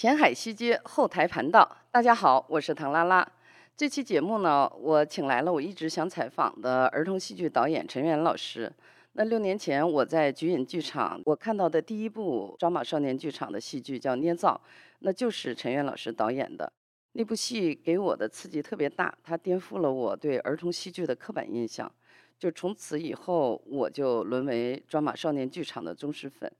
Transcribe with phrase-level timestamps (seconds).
[0.00, 3.32] 前海西街后台盘道，大家好，我是唐拉拉。
[3.76, 8.72] 这期节目呢，我请来了我一直想采访的儿童戏剧导演陈元老师。
[9.12, 14.58] 那六年前我在菊影剧场，我看到的第一部抓马少年剧场的戏剧叫《捏造》，
[15.00, 16.72] 那就是陈元老师导演的。
[17.12, 21.92] 那部戏给我的刺激特别大，它颠覆了我对儿童戏剧的刻板印象。
[22.38, 26.50] 就从此以后，我就沦为抓马少年剧场的忠实粉。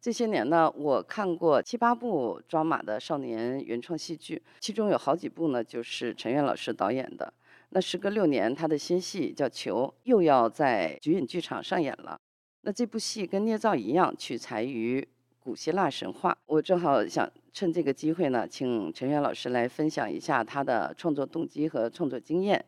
[0.00, 7.32] 这些年呢，我看过七八部抓马的少年原创戏剧，其中有好几部呢，就是陈元老师导演的。
[7.70, 12.16] 那时隔六年，他的新戏叫《球》又要在菊影剧场上演了。
[12.60, 15.06] 那这部戏跟《捏造》一样，取材于
[15.40, 16.38] 古希腊神话。
[16.46, 22.64] 我正好想趁这个机会呢，请陈元老师来分享一下他的创作动机和创作经验。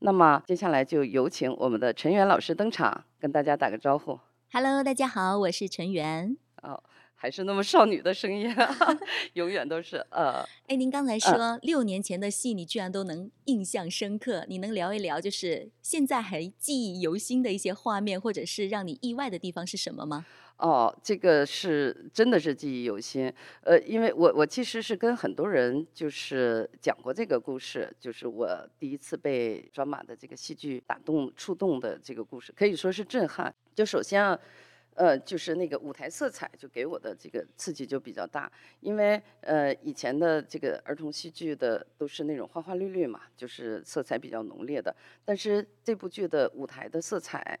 [0.00, 4.20] 那么接下来就有请我们的陈元老师登场，跟大家打个招呼。
[4.52, 6.36] Hello，大家好，我是陈元。
[6.66, 6.82] 哦，
[7.14, 8.52] 还是那么少女的声音，
[9.34, 10.44] 永远都是呃。
[10.66, 20.26] 哎，您刚才说六年前的戏，你居然都能印象深刻，你能聊一聊，就是现在还记忆犹新的一些画面，或者是让你意外的地方是什么吗？
[20.58, 23.30] 哦，这个是真的是记忆犹新。
[23.60, 33.54] 呃，因为我我其实是跟很多人就是讲过这个故事，就是我第一次被抓马的这个戏剧打动、触动的这个故事，可以说是震撼。
[33.74, 34.38] 就首先啊，
[34.96, 47.58] 呃，就是那个舞台色彩就给我的这个刺激就比较大，因为呃以前的这个儿童戏剧的都是那种花花绿绿嘛，就是色彩比较浓烈的，但是这部剧的舞台的色彩。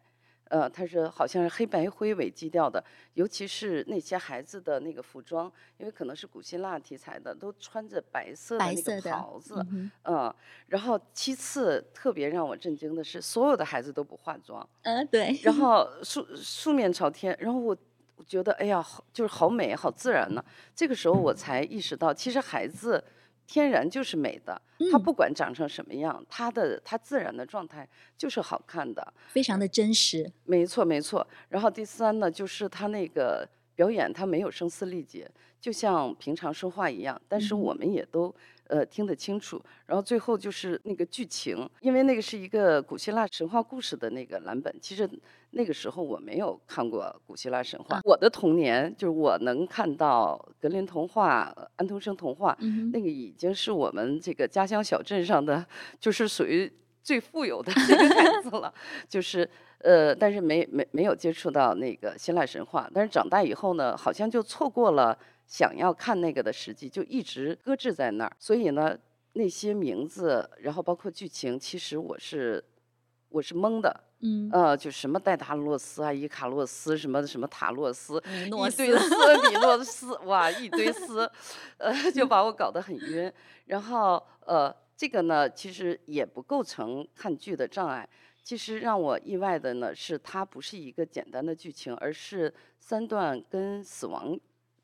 [0.48, 2.82] 呃，它是好像是黑白灰为基调的，
[3.14, 9.66] 尤其是那些孩子的那个服装，因为可能是古希腊题材的，都穿着白色的那个袍子，
[10.04, 10.32] 嗯，
[10.68, 17.76] 然后其次特别让我震惊的是，所有的孩子都不化妆，嗯，对，然 后素素面朝天，然后我
[18.16, 20.44] 我觉得哎呀，好就是好美，好自然呢。
[20.74, 23.02] 这个时候我才意识到，其实孩子。
[23.46, 30.30] 天然就是美的，它不管长成什么样，它的它自然的状态就是好看的，非常的真实。
[30.44, 31.26] 没错没错。
[31.48, 35.30] 然后第三呢，就是他那个表演，他没有声嘶力竭，
[35.60, 38.34] 就像平常说话一样，但是我们也都。
[38.68, 39.62] 呃，听得清楚。
[39.86, 44.74] 然后最后就是那个剧情，因为那个是一个古希腊神话故事的那个蓝本。
[44.80, 45.08] 其实
[45.50, 48.00] 那个时候我没有看过古希腊神话。
[48.04, 52.56] 我的童年就是我能看到格林童话、安徒生童话，
[52.92, 55.64] 那个已经是我们这个家乡小镇上的，
[56.00, 56.70] 就是属于
[57.02, 58.72] 最富有的 这个 孩子了。
[59.08, 59.48] 就是
[59.78, 62.90] 呃，但是没没没有接触到那个希腊神话。
[62.92, 65.16] 但是长大以后呢，好像就错过了。
[65.46, 68.98] 想要看那个的时机就一直搁置在那儿，所以呢，
[69.34, 72.62] 那些名字，然后包括剧情，其实我是
[73.28, 81.30] 我是懵的，嗯，呃，就什么戴达洛斯啊、伊卡洛斯什么什么塔洛斯，一堆斯、米诺斯，哇，一堆斯，
[81.78, 83.32] 呃，就把我搞得很晕。
[83.66, 88.08] 然后呃，这个呢，其实也不构成看剧的障碍。
[88.42, 94.38] 其实让我意外的呢，是它不是一个简单的剧情，而是三段跟死亡。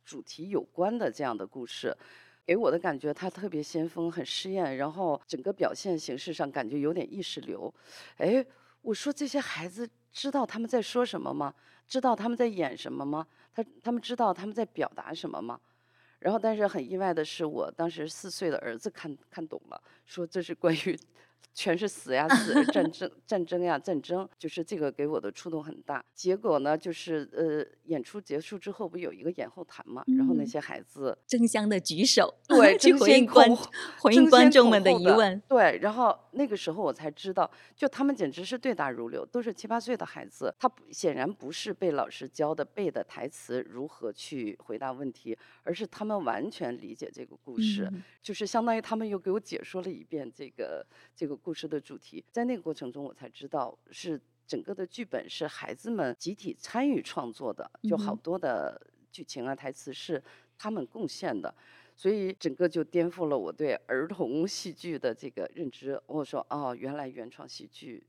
[0.05, 1.97] 主题有关的这样的故事，
[2.45, 7.73] 给我的感觉它特别先锋，很试验，然后整个表现形式上感觉有点意识流。
[8.17, 8.45] 哎，
[8.81, 11.55] 我说这些孩子知道他们在说什么吗？
[11.87, 13.27] 知道他们在演什么吗？
[13.55, 15.61] 他他们知道他们在表达什么吗？
[16.19, 20.99] 然后，但是很意外的是，我当时四岁的儿子看看懂了，说这是关于。
[21.55, 26.05] 全是死呀 死，战争战争呀战争，就是这个给我的触动很大。
[26.15, 33.55] 结果呢，就是呃，演出结束之后不有一个演后谈嘛，然后那些孩子争相的举手，对， 去回应观
[33.99, 35.41] 回应观众们的疑问。
[35.49, 47.91] 对，然后那个时候我才知道，就他们简直是对答如流，都是七八岁的孩子，他显然不是被老师教的背的台词如何去回答问题，而是他们完全理解这个故事，
[48.23, 51.32] 就是相当于他们又给我解说了一遍这个这个。
[51.37, 58.81] 故事的主题，在那个过程中，我才知道是整个的剧本是孩子们集体参与创作的，就好多的
[59.11, 60.23] 剧情啊、台词是
[60.57, 61.55] 他们贡献的，
[61.97, 66.01] 所以整个就颠覆了我对儿童戏剧的这个认知。
[66.07, 68.07] 我说哦，原来原创戏剧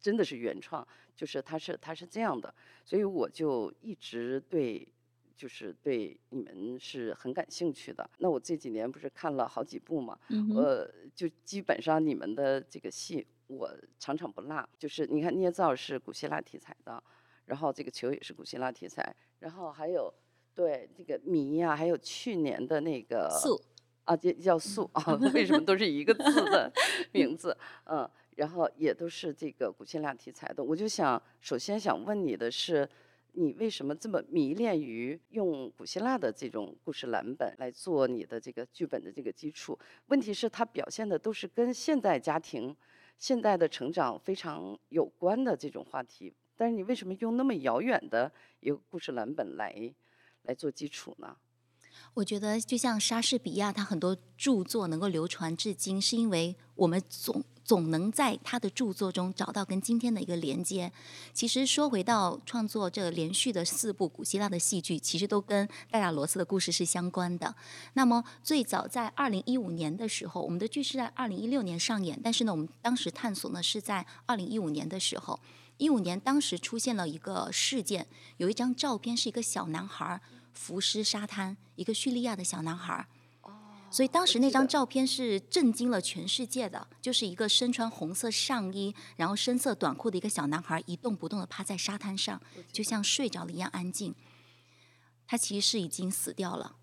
[0.00, 4.86] 真的是原创，就是它是它是这样的，所以我就一直对。
[5.36, 8.08] 就是对你们是很感兴趣的。
[8.18, 10.18] 那我这几年不是看了好几部嘛，
[10.54, 14.66] 呃，就基本上你们的这个戏我场场不落。
[14.78, 17.02] 就是你看捏造是古希腊题材的，
[17.44, 20.12] 然后这个球也是古希腊题材，然后还有
[20.54, 23.60] 对这个谜呀，还有去年的那个素
[24.04, 25.04] 啊，叫叫素啊，
[25.34, 26.72] 为什么都是一个字的
[27.12, 27.54] 名字？
[27.84, 30.64] 嗯，然后也都是这个古希腊题材的。
[30.64, 32.88] 我就想首先想问你的是。
[33.38, 39.78] 你为什么这么迷恋于用古希腊的这种故事蓝本来做你的这个剧本的这个基础？
[40.06, 42.74] 问题是它表现的都是跟现代家庭、
[43.18, 49.94] 现代的成长非常有关的这种话题，但是你为什么用那么遥远的一个故事蓝本来
[50.44, 51.36] 来做基础呢？
[52.14, 60.90] 我觉得就像莎士比亚，他很多著作能够流传至今，是因为我们总总能在他的著作中找到跟今天的一个连接。
[61.32, 67.54] 其实说回到创作这连续的四部古希腊的戏剧，其实都跟戴达罗斯的故事是相关的。
[67.94, 75.38] 那么最早在二零一五年的时候，我们的剧是在二零一六年上演，但是呢，我们当时探索呢是在二零一五年的时候。
[75.78, 78.06] 一五年当时出现了一个事件，
[78.38, 80.18] 有一张照片是一个小男孩。
[80.56, 83.06] 浮尸沙滩，一个叙利亚的小男孩
[83.42, 83.52] 哦，
[83.90, 92.40] 所以当时那张照片是震惊了全世界的，就是一个身穿红色上衣，然后深色短裤的一个小男孩，一动不动的趴在沙滩上，
[92.72, 94.14] 就像睡着了一样安静。
[95.26, 96.76] 他其实是已经死掉了，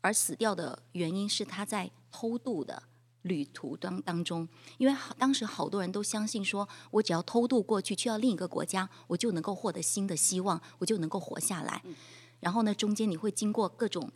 [0.00, 2.82] 而死掉的原因是他在偷渡的
[3.22, 4.48] 旅途当当中，
[4.78, 11.82] 因为当时好多人都相信说，我只要偷渡过去，去到另一个国家，我就能够获得新的希望，我就能够活下来。
[12.46, 14.08] 然后呢，中间你会经过各种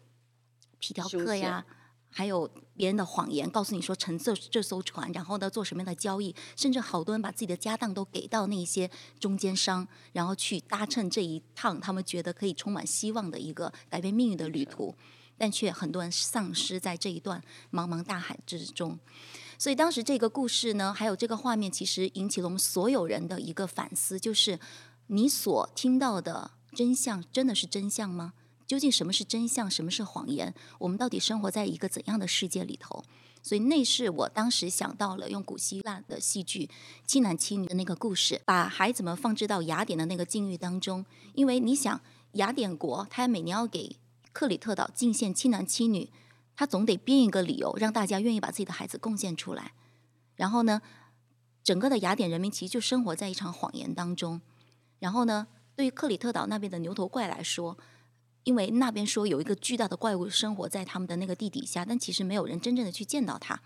[0.79, 1.67] 皮条客呀，
[2.11, 8.89] 还有别人的谎言，告诉你说乘这这艘船，然后呢做什么样的交易，甚至好多人把自己的家当都给到那些
[9.19, 14.95] 中间商，然后去搭乘这一趟他们觉得可以充满希望的一个改变命运的旅途，
[15.37, 17.43] 但却很多人丧失在这一段
[17.73, 18.97] 茫茫大海之中。
[19.59, 24.61] 所以当时这个故事呢，还有这个画面，其实引起了我们所有人的一个反思，就是
[25.09, 26.53] 你所听到的。
[26.75, 28.35] 真相真的是真相吗？
[28.67, 30.55] 究竟什么是真相，什么是谎言？
[30.79, 33.03] 我们到底生活在一个怎样的世界里头？
[33.43, 36.71] 所以那是我当时想到了用古希腊的戏剧
[37.05, 41.05] 七男七女的那个故事，把孩子们放置到雅典的那个境遇当中。
[41.35, 42.01] 因为你想，
[42.35, 43.97] 雅典国他每年要给
[44.33, 46.11] 克里特岛进献七男七女，
[46.55, 49.73] 他总得编一个理由让大家愿意把自己的孩子贡献出来。
[50.37, 50.81] 然后呢，
[51.65, 54.41] 整个的雅典人民其实就生活在一场谎言当中。
[55.01, 55.49] 然后呢？
[55.81, 57.79] 对于克里特岛那边的牛头怪来说，
[58.45, 63.63] 因为那边说有一个巨大的怪物生活在他们的那个地底下，但其实没有人真正的去见到它。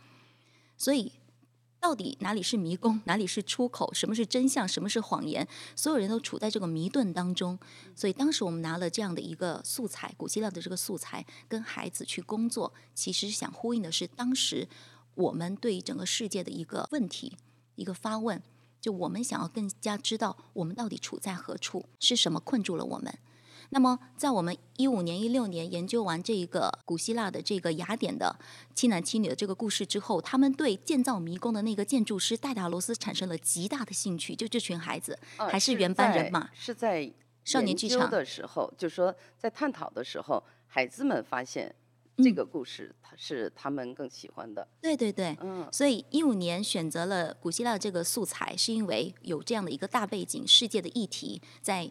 [0.79, 1.11] 所以，
[1.81, 7.59] 到底哪里是迷宫，哪里是出口，什么是真相，什么是谎言，所有人都处在这个迷顿当中。
[7.97, 14.69] 所以，当时我们拿了这样的一个素材，古希腊的这个素材，跟孩子去工作，其实想呼应的是当时
[15.17, 17.37] 我们对整个世界的一个问题，
[17.75, 18.41] 一个发问。
[18.85, 23.19] 就我们想要更加知道我们到底处在何处，是什么困住了我们。
[23.71, 28.39] 那么，在我们一五年、一六年研究完这一个古希腊的这个雅典的
[28.75, 34.37] 七男七女的这个故事之后，他们对建造迷宫的那个建筑师戴达罗斯产生了极大的兴趣。
[34.37, 37.11] 就这群孩子，还是原班人马，是在
[37.43, 41.75] 少年剧场的时候，就说在探讨的时候，孩子们发现。
[42.17, 44.67] 这个故事，他是他们更喜欢的。
[44.81, 51.91] 对对对，嗯，所以一五年选择了古希腊这个素材，是因为有这样的一个大背景，世界的议题在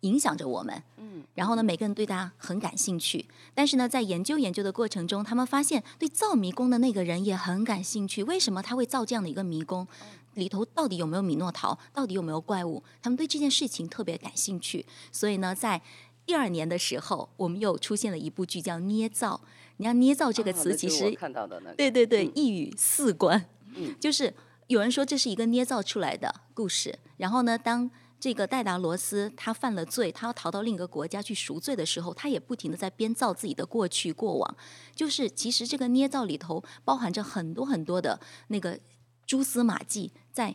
[0.00, 0.82] 影响着我们。
[0.98, 3.24] 嗯，然后呢，每个人对他很感兴趣。
[3.54, 8.22] 但是呢，在研究研究的过程中，他们发现对造迷宫的那个人也很感兴趣。
[8.24, 9.86] 为什么他会造这样的一个迷宫？
[10.34, 11.76] 里头到底有没有米诺陶？
[11.92, 12.80] 到底有没有怪物？
[13.02, 14.86] 他们对这件事情特别感兴趣。
[15.10, 15.82] 所以呢，在
[16.28, 19.40] 第二年的时候，我们又出现了一部剧叫《捏造》。
[19.78, 23.42] 你看“捏造”这个词，其实看到的对对对，一语四关。
[23.74, 24.34] 嗯， 就是
[24.66, 26.98] 有人说这是一个捏造出来的故事。
[27.16, 34.56] 然后呢，当这个戴达罗斯他犯了罪，他要逃到另一个国家去赎罪的时候，他也不停的在编造自己的过去过往。
[34.94, 38.78] 就是其实这个捏造里头包含着很多很多的那个
[39.26, 40.54] 蛛丝马迹，在。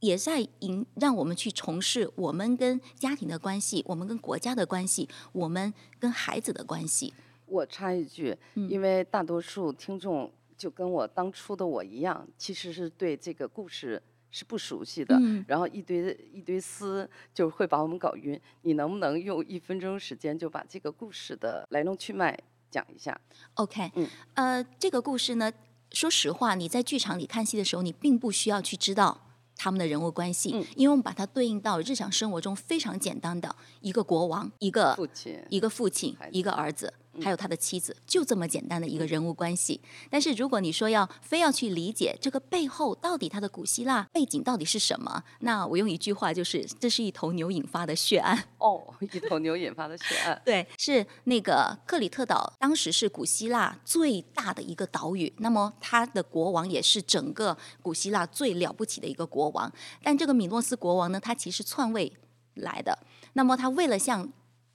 [0.00, 7.12] 也在引让我们去从事我们跟家庭的关系，我们跟国家的关系，我们跟孩子的关系。
[7.46, 18.38] 我插一句，因为大多数听众就跟我当初的我一样，其实是对这个故事是不熟悉的，然后一堆一堆丝就会把我们搞晕。
[18.62, 22.38] 你能不能用一分钟时间就把这个故事的来龙去脉
[22.70, 23.18] 讲一下
[23.54, 25.50] ？OK，嗯，呃，这个故事呢，
[25.90, 29.27] 说实话，你在剧场里看戏的时候，你并不需要去知道。
[29.58, 36.94] 他们的人物关系，因为我们把它对应到日常生活中非常简单的一个国王，一个父亲，一个父亲，一个儿子。
[37.22, 39.80] 还有他的妻子，就这么简单的一个人物关系。
[40.10, 48.44] 但是如果你说要非要去理解这个背后到底他的古希腊背景到底是什么，那我用一句话就是：这是一头牛引发的血案。
[48.58, 50.40] 哦，一头牛引发的血案。
[50.44, 55.32] 对，是那个克里特岛，当时是古希腊最大的一个岛屿。
[55.38, 59.72] 那么他的国王也是整个古希腊最了不起的一个国王。
[60.02, 62.12] 但这个米诺斯国王呢，他其实篡位
[62.54, 62.98] 来的。
[63.34, 64.28] 那么他为了向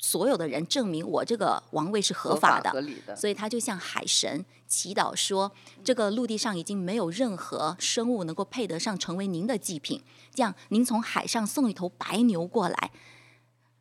[0.06, 5.50] 所有的人证明我这个王位是合法的，合理的，所以他就向海神祈祷说
[5.82, 10.04] ：“这个陆地上已经没有任何生物能够配得上成为您的祭品，
[10.36, 12.92] 这样您从海上送一头白牛过来，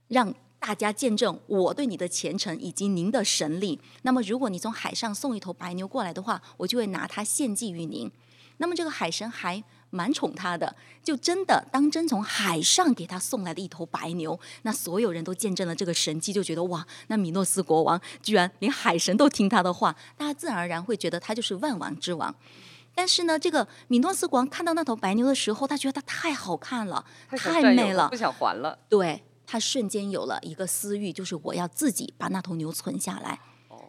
[0.06, 3.80] 让大家见证我对你的虔诚以及您的神力。
[4.02, 8.08] 那么，如果你从海上送一头白牛过来的话，我就会拿它献祭于您。
[8.58, 22.34] 那么，这个海神还。”蛮宠他的，就真的当真从海上给他送来的一头白牛，那所有人都见证了这个神迹，就觉得哇，那米诺斯国王居然连海神都听他的话，大家自然而然会觉得他就是万王之王。
[22.94, 27.04] 但是呢，这个米诺斯国王看到那头白牛的时候，他觉得它太好看了，
[27.36, 28.78] 太美了，不想还了。
[28.88, 33.38] 对他瞬间有了一个私欲，就是我要自己把那头牛存下来，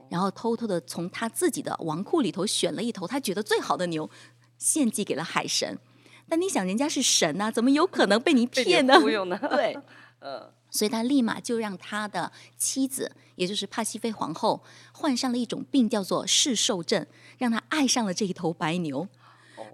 [0.09, 4.09] 然后偷偷的从他自己的王库里头选了一头他觉得最好的牛，
[4.57, 5.77] 献祭给了海神。
[6.29, 8.99] 但你想，人家是神呐，怎么有可能被你骗呢？
[9.49, 9.77] 对，
[10.21, 14.63] 嗯，所以他立马就让他的妻子，也就是帕西菲皇后，
[14.93, 17.05] 患上了一种病，叫做嗜兽症，
[17.37, 19.07] 让他爱上了这一头白牛。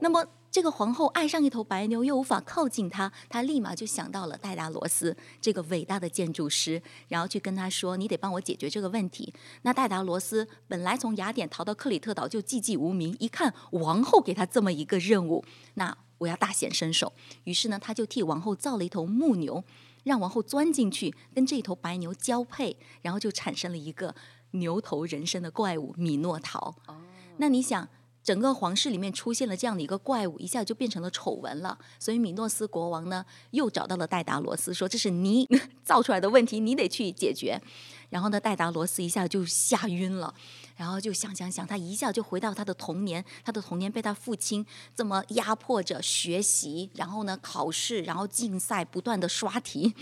[0.02, 15.96] 那么，这个皇后爱上一头白牛，又无法靠近他，他立马就想到了戴达罗斯这个伟大的建筑师，然后去跟他说：“你得帮我解决这个问题。”那戴达罗斯本来从雅典逃到克里特岛就寂寂无名，一看王后给他这么一个任务，那。
[16.20, 17.12] 我要大显身手，
[17.46, 19.64] 于是呢，他就替王后造了一头木牛，
[20.04, 24.14] 让王后钻进去跟这头白牛交配，然后就产生了一个
[24.52, 26.76] 牛头人身的怪物米诺陶。
[26.88, 27.02] 哦，
[27.38, 27.88] 那你想，
[28.22, 31.78] 整个皇室里面出现了这样的一个怪物，一下就变成了丑闻了。
[31.98, 35.48] 所以米诺斯国王呢，又找到了戴达罗斯，说这是你
[35.84, 37.62] 造出来的问题，你得去解决。
[38.10, 40.34] 然后呢，戴达罗斯一下就吓晕了。
[40.80, 49.94] 然后就想想想，他一下就回到他的童年，他的童年被他父亲这么压迫着学习，然后呢考试，然后竞赛，不断的刷题，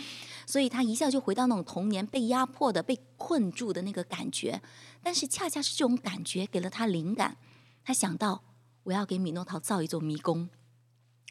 [0.46, 4.62] 所以他一下就回到那种童年被压迫的、被困住的那个感觉。
[5.02, 7.38] 但是恰恰是这种感觉给了他灵感，
[7.84, 8.44] 他想到
[8.84, 10.48] 我要给米诺陶造一座迷宫，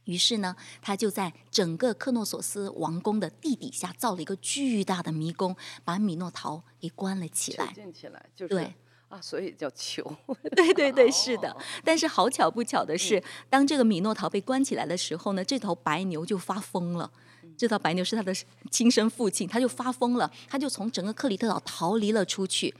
[0.06, 7.72] 于是呢，他就在整个克诺索斯王宫的地底下造了一个巨大的迷宫，把米诺陶给关了起来。
[7.94, 8.74] 起来，对。
[9.16, 10.14] 啊，所以叫囚。
[10.54, 11.56] 对对对，是的。
[11.82, 17.11] 但是好巧不巧的是，当这个米诺陶被关起来的时候呢，这头白牛就发疯了。
[17.56, 18.35] 这头白牛是他的
[18.70, 22.75] 亲生父亲，他就发疯了，他就从整个克里特岛逃离了出去。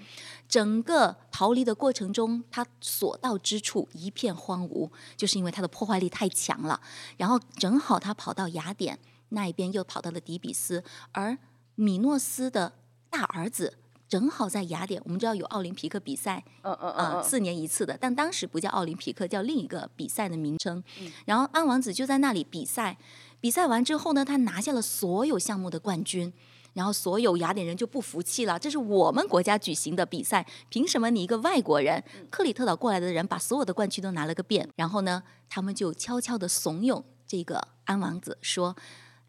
[0.47, 6.79] 整个逃离的过程中，他所到之处一片荒芜，就是因为他的破坏力太强了。
[7.17, 8.99] 然后正好他跑到雅典
[9.31, 11.39] 那一边，又跑到了底比斯，而
[11.77, 12.75] 米诺斯的
[13.09, 13.79] 大儿子。
[14.09, 20.83] 正好在雅典，我们知道有奥林匹克比赛，嗯嗯嗯，四年一次的，但当时不叫奥林匹克，叫另一个比赛的名称。
[21.25, 22.97] 然后安王子就在那里比赛，
[23.41, 26.33] 比赛完之后呢，他拿下了所有项目的冠军。
[26.75, 34.69] 然后所有雅典人就不服气了，这是我们国家举行的比赛，凭什么你一个外国人，克里特岛过来的人把所有的冠军都拿了个遍？
[34.77, 38.77] 然后呢，他们就悄悄的怂恿这个安王子说：“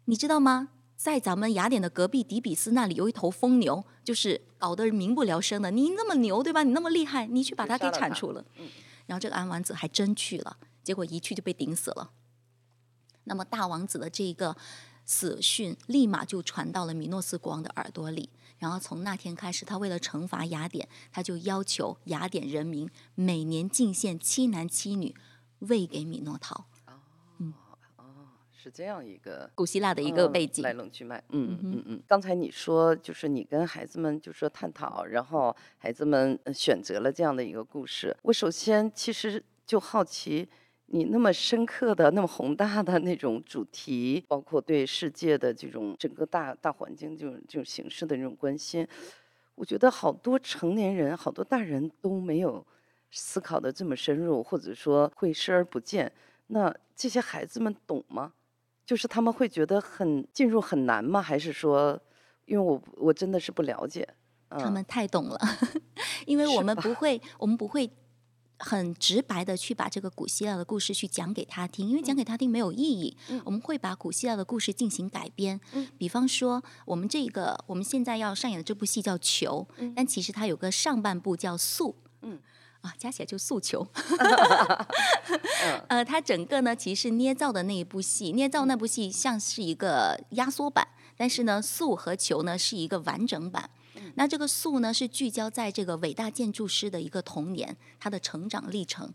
[0.04, 5.70] 你知道吗？”在咱们雅典的隔壁底比斯那里有一头疯牛，就是搞得民不聊生的。
[5.70, 6.64] 你那么牛对吧？
[6.64, 8.44] 你那么厉害，你去把它给铲除了。
[9.06, 12.10] 然后这个安王子还真去了，结果一去就被顶死了。
[13.24, 14.56] 那么大王子的这个
[15.04, 18.28] 死讯立马就传到了米诺斯国王的耳朵里。
[18.58, 25.14] 然后从那天开始，他为了惩罚雅典，他就要求雅典人民每年进献七男七女
[25.60, 26.66] 喂给米诺陶。
[28.58, 31.22] 是这样一个古希腊的一个背景来龙去脉。
[31.28, 32.02] 嗯嗯嗯。
[32.08, 38.14] 刚才你说就是你跟孩子们就说探讨，然后孩子们选择了这样的一个故事。
[38.22, 40.48] 我首先其实就好奇，
[40.86, 48.84] 你那么深刻的、那么宏大的那种主题，包括对世界的这种整个大大环境这种这种形式的这种关心，
[49.54, 52.66] 我觉得好多成年人、好多大人都没有
[53.12, 56.10] 思考的这么深入，或者说会视而不见。
[56.48, 58.32] 那这些孩子们懂吗？
[58.88, 61.20] 就是他们会觉得很进入很难吗？
[61.20, 62.00] 还是说，
[62.46, 64.08] 因为我我真的是不了解。
[64.48, 65.38] 他们太懂了，
[66.24, 67.90] 因为我们不会，我们不会
[68.58, 73.14] 很直白的去把这个古希腊的故事去讲给他听，因为讲给他听没有意义。
[73.44, 75.60] 我们会把古希腊的故事进行改编。
[75.98, 81.90] 比方说，我们这个我们现在要上演的这部戏叫《球》，但其实它有个上半部叫《素》。
[82.22, 82.40] 嗯。
[82.88, 83.86] 啊，加起来就诉求。
[85.88, 93.68] 呃，它整个呢，其实是捏造的那一部戏，捏造那部戏像是一个压缩版，但是呢，诉和求呢是一个完整版。
[94.14, 99.12] 那这个诉呢，是聚焦在这个伟大建筑师的一个童年，他的成长历程。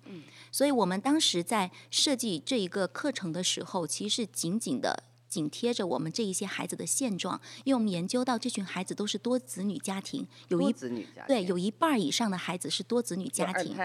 [0.51, 5.03] 所以我们当时在设计这一个课程的时候，其实是紧紧的。
[5.33, 13.75] 紧贴着我们这一些孩子的现状，因为我们研究到这群孩子都是多子女家庭，有一子女家庭对有一半以上的孩子是多子女家庭，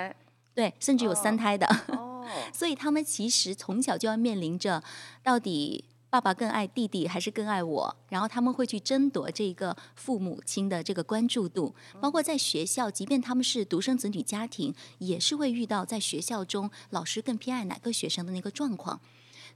[0.54, 1.66] 对，甚至有三哦胎的。
[1.96, 4.82] 哦，所以他们其实从小就要面临着，
[5.22, 7.96] 到底爸爸更爱弟弟还是更爱我？
[8.10, 19.00] 然后他们会去争夺这个父母亲的这个关注度，包括在学校，即便他们是独生子女家庭，也是会遇到在学校中老师更偏爱哪个学生的那个状况。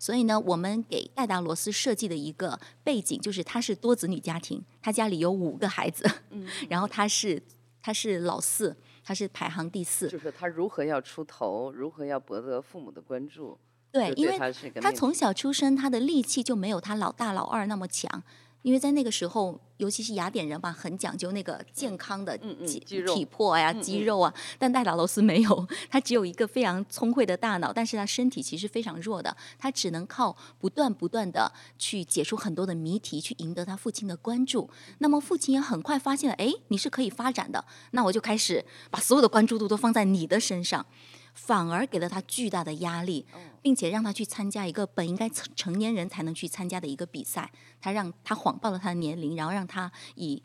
[0.02, 7.40] 所以呢，我们给戴达罗斯设计的一个背景就是他是多子女家庭，他家里有五个孩子，嗯 然后他是
[7.80, 13.56] 他是老四，他是排行第四，就是他如何要出头，如何要博得父母的关注，
[13.92, 14.36] 对，因为
[14.80, 18.24] 他从小出生，他的力气就没有他老大老二那么强，
[18.62, 24.32] 因为在那个时候，尤其是雅典人嘛，很讲究那个健康的体魄呀、肌肉啊。
[24.58, 34.70] 但戴达罗斯没有，他只有一个非常聪慧的大脑，但是他身体其实非常弱的，他只能靠不断不断的去解出很多的谜题，去赢得他父亲的关注。
[34.98, 40.86] 那么父亲也很快发现了，哎，你是可以发展的，那我就开始把所有的关注度都放在你的身上。
[41.34, 43.26] 反而给了他巨大的压力，
[43.62, 47.50] 并且让他去参加一个本应该成成年人才能去参加的一个比赛。
[47.80, 50.42] 他让他谎报了他的年龄，然后让他以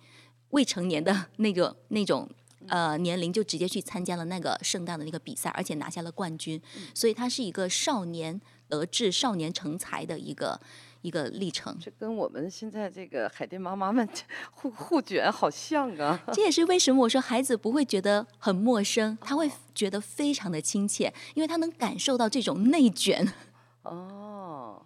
[0.49, 2.29] 未成年的 那个那种
[2.67, 6.61] 呃年龄就直接去参加了那个盛大的那个比赛，而且拿下了冠军。
[6.93, 10.59] 所以他是一个少年得志、少年成才的一个
[11.07, 11.75] 一个历程。
[11.79, 14.07] 这跟我们现在这个海淀妈妈们
[14.51, 16.19] 互互卷好像啊。
[16.33, 23.25] 这也是为什么我说孩子不会觉得很陌生，他会觉得非常的亲切，因为他能感受到这种内卷。
[23.83, 24.85] 哦，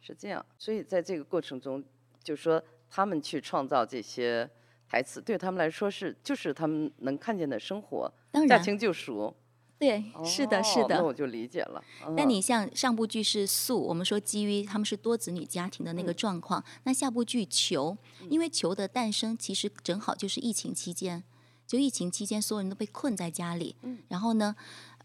[0.00, 1.84] 是这样，所以在这个过程中，
[2.24, 4.48] 就是说他们去创造这些
[4.88, 8.10] 台词，对他们来说是就是他们能看见的生活，
[8.48, 9.34] 驾轻就熟。
[9.78, 10.96] 对，是的，是的。
[10.96, 11.82] 哦那我就理解了。
[12.24, 17.96] 你像上部剧是素，我们说基于他们是多子女家庭的那个状况，那下部剧球，
[18.28, 21.22] 因为球的诞生其实正好就是疫情期间，
[21.66, 23.76] 就疫情期间所有人都被困在家里，
[24.08, 24.56] 然后呢，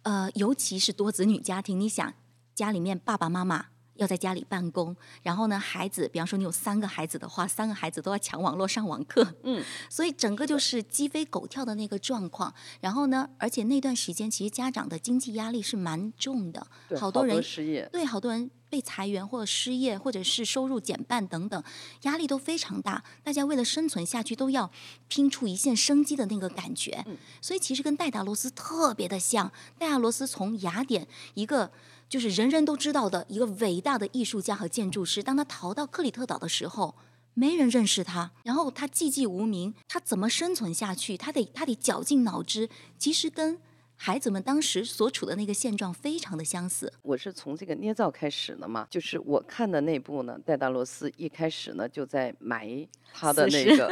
[0.02, 2.13] 呃，尤其是多子女家庭，你想
[2.56, 3.67] 家里面爸爸妈妈。
[3.95, 12.53] 要在家里办公，然后呢，孩子，比方说你有三个孩子的话，三个孩子都要抢网络上网课，嗯，所以整个就是鸡飞狗跳的那个状况。
[12.82, 17.88] 然后呢，而且那段时间其实家长的经济压力是蛮重的，对好多人失业。
[17.91, 21.63] 对，好多人被裁员或者失业，或者是收入减半等等，
[22.01, 23.03] 压力都非常大。
[23.23, 24.71] 大家为了生存下去，都要
[25.08, 27.06] 拼出一线生机的那个感觉。
[27.41, 29.51] 所以其实跟戴达罗斯特别的像。
[29.77, 31.71] 戴达罗斯从雅典一个
[32.10, 36.96] 就是人人都知道的一个伟大的艺术家和建筑师，当他逃到克里特岛的时候。
[37.36, 41.18] 没人认识他，然后他寂寂无名，他怎么生存下去？
[41.18, 42.70] 他得他得绞尽脑汁。
[43.00, 43.58] 其实跟
[43.96, 46.94] 孩子们当时所处的那个现状非常的相似。
[47.02, 53.92] 我是从这个捏造开始的嘛，就是我看的那部呢，戴达罗斯一开始呢就在埋他的那个，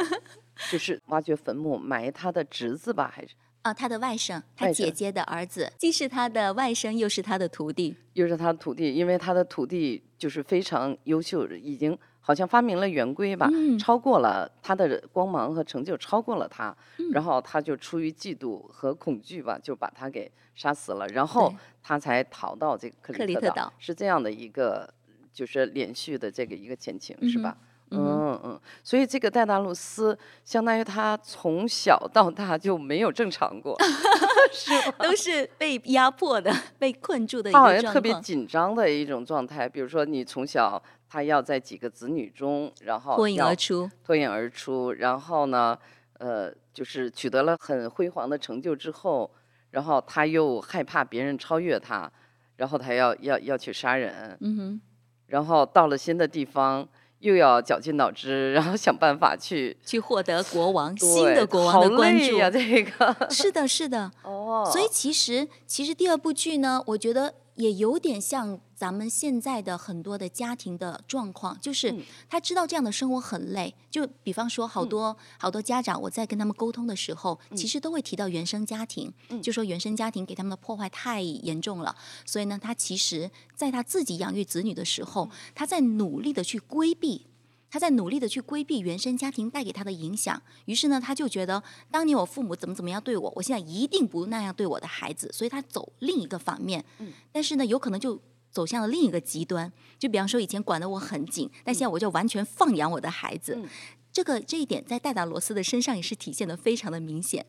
[0.70, 7.96] 就是挖掘坟墓埋他的侄子吧，还是啊，他的外甥，他姐姐的儿子，既是他的外甥，又是他的徒弟。
[8.14, 24.92] 又是他的徒弟，因为他的徒弟就是非常优秀，已经好像发明了圆规吧，嗯超过了他的光芒和成就，超过了他，嗯然后他就出于嫉妒和恐惧吧，就把他给杀死了，然后他才逃到这个克里特克里特岛是这样的一个，
[25.32, 27.56] 就是连续的这个一个前情，是吧？
[27.98, 33.76] 嗯嗯嗯，所以这个戴达鲁斯相当于他从小到大就没有正常过，
[34.52, 34.96] 是吧？
[34.98, 43.90] 都是被压迫的、被困住的一他好像特别，紧张的一种状态，比如说你从小他要在几个子女中，然后脱颖而出。
[44.04, 45.78] 脱颖而出，然后呢，
[46.18, 49.30] 呃，就是取得了很辉煌的成就之后，
[49.70, 52.10] 然后他又害怕别人超越他，
[52.56, 54.80] 然后他要要要去杀人，嗯哼，
[55.26, 56.86] 然后到了新的地方
[57.22, 62.32] 又要绞尽脑汁，然后想办法去去获得国王新的国王的关注。
[62.32, 64.10] 累呀、这个是的，是的。
[64.22, 73.72] 哦，所以其实其实第二部剧呢，我觉得也有点像咱们现在的很多的家庭的状况，就是嗯他知道这样的生活很累。
[73.88, 81.94] 就比方说，好多、好多家长，我在跟他们沟通的时候，其实都会提到原生家庭，就说原生家庭给他们的破坏太严重了。
[82.26, 87.26] 所以呢，他其实在他自己养育子女的时候，他在努力的去规避。
[87.70, 96.84] 他在努力的去规避原生家庭带给他的影响，于是呢，他就觉得当年我父母怎么怎么样对我，我现在一定不那样对我的孩子，所以他走另一个反面。
[97.32, 98.20] 但是呢，有可能就
[98.52, 103.54] 走向了另一个极端，就比方说以前管得我很紧，但现在我就完全放养我的孩子。
[103.56, 103.68] 嗯
[104.12, 107.46] 这个这一点在戴达罗斯的身上也是体现的非常的明显。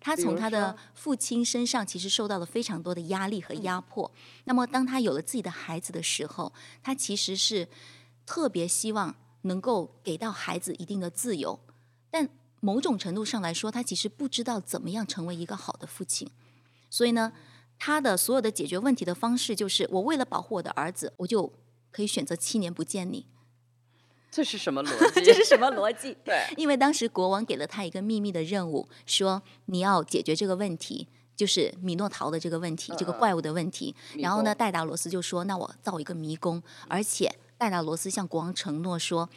[0.00, 4.10] 他从他的父亲身上其实受到了非常多的压力和压迫。
[4.42, 7.68] 那么当他有了自己的孩子的时候，他其实是
[8.26, 11.60] 特别希望能够给到孩子一定的自由，
[12.10, 16.28] 但某种程度上来说，他其实不知道怎么样成为一个好的父亲。
[16.90, 17.32] 所以呢，
[17.80, 21.50] 他的所有的解决问题的方式就是：我为了保护我的儿子，我就
[21.90, 23.26] 可以选择七年不见你。
[24.30, 25.24] 这是什么逻 辑？
[25.24, 26.14] 这是什么逻辑？
[26.22, 33.96] 对，因为当时国王给了他一个秘密的任务，说你要解决这个问题，就是米诺陶的这个问题，这个怪物的问题。
[34.18, 39.30] 然后呢，戴达罗斯就说：“那我造一个迷宫，而且戴达罗斯向国王承诺说，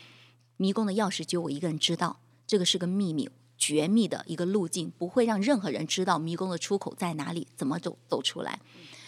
[0.58, 8.60] 迷宫的钥匙只有我一个人知道，这个是个秘密，绝密的一个路径，不会让任何人知道迷宫的出口在哪里，怎么走走出来。”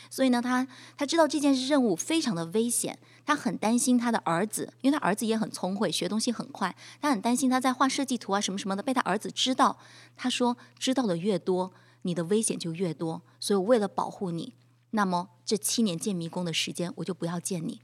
[0.07, 9.77] 所以呢，他他知道这件任务非常的危险，他很担心他的儿子，因为他儿子也很聪慧，学东西很快，他很担心他在画设计图啊什么什么的被他儿子知道。
[10.15, 13.23] 他说，知道的越多，你的危险就越多。
[13.41, 14.53] 所以为了保护你，
[14.91, 17.81] 那么这七年建迷宫的时间，我就不要见你。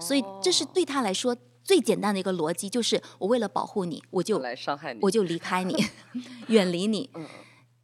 [0.00, 1.34] 所以这是对他来说
[1.70, 5.72] 最简单的一个逻辑，就是我为了保护你，我就来伤害你，我就离开你
[6.48, 7.08] 远离你。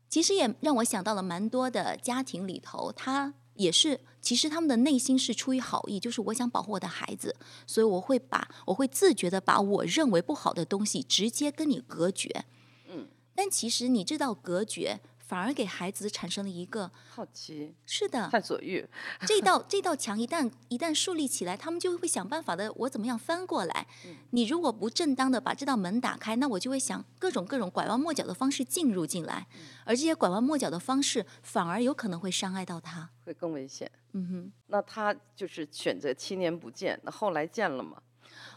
[0.09, 12.44] 其实也让我想到了蛮多的家庭里头，他也是，其实他们的内心是出于好意，就是我想保护我的孩子，所以我会把我会自觉的把我认为不好的东西直接跟你隔绝。
[12.88, 14.99] 嗯，但其实你知道隔绝。
[15.27, 18.89] 反而给孩子产生了一个好奇，是的，探索欲。
[19.27, 23.87] 这道这道墙一旦一旦树立起来，他们就会想办法的，我怎么样翻过来？
[24.31, 29.49] 你如果不正当的把这道门打开，那我就会想各种各种拐弯抹角的方式进入进来，
[29.85, 33.91] 而这些拐弯抹角的方式反而有可能会伤害到他，会更危险。
[34.12, 38.01] 嗯哼，那他就是选择七年不见，那后来见了吗？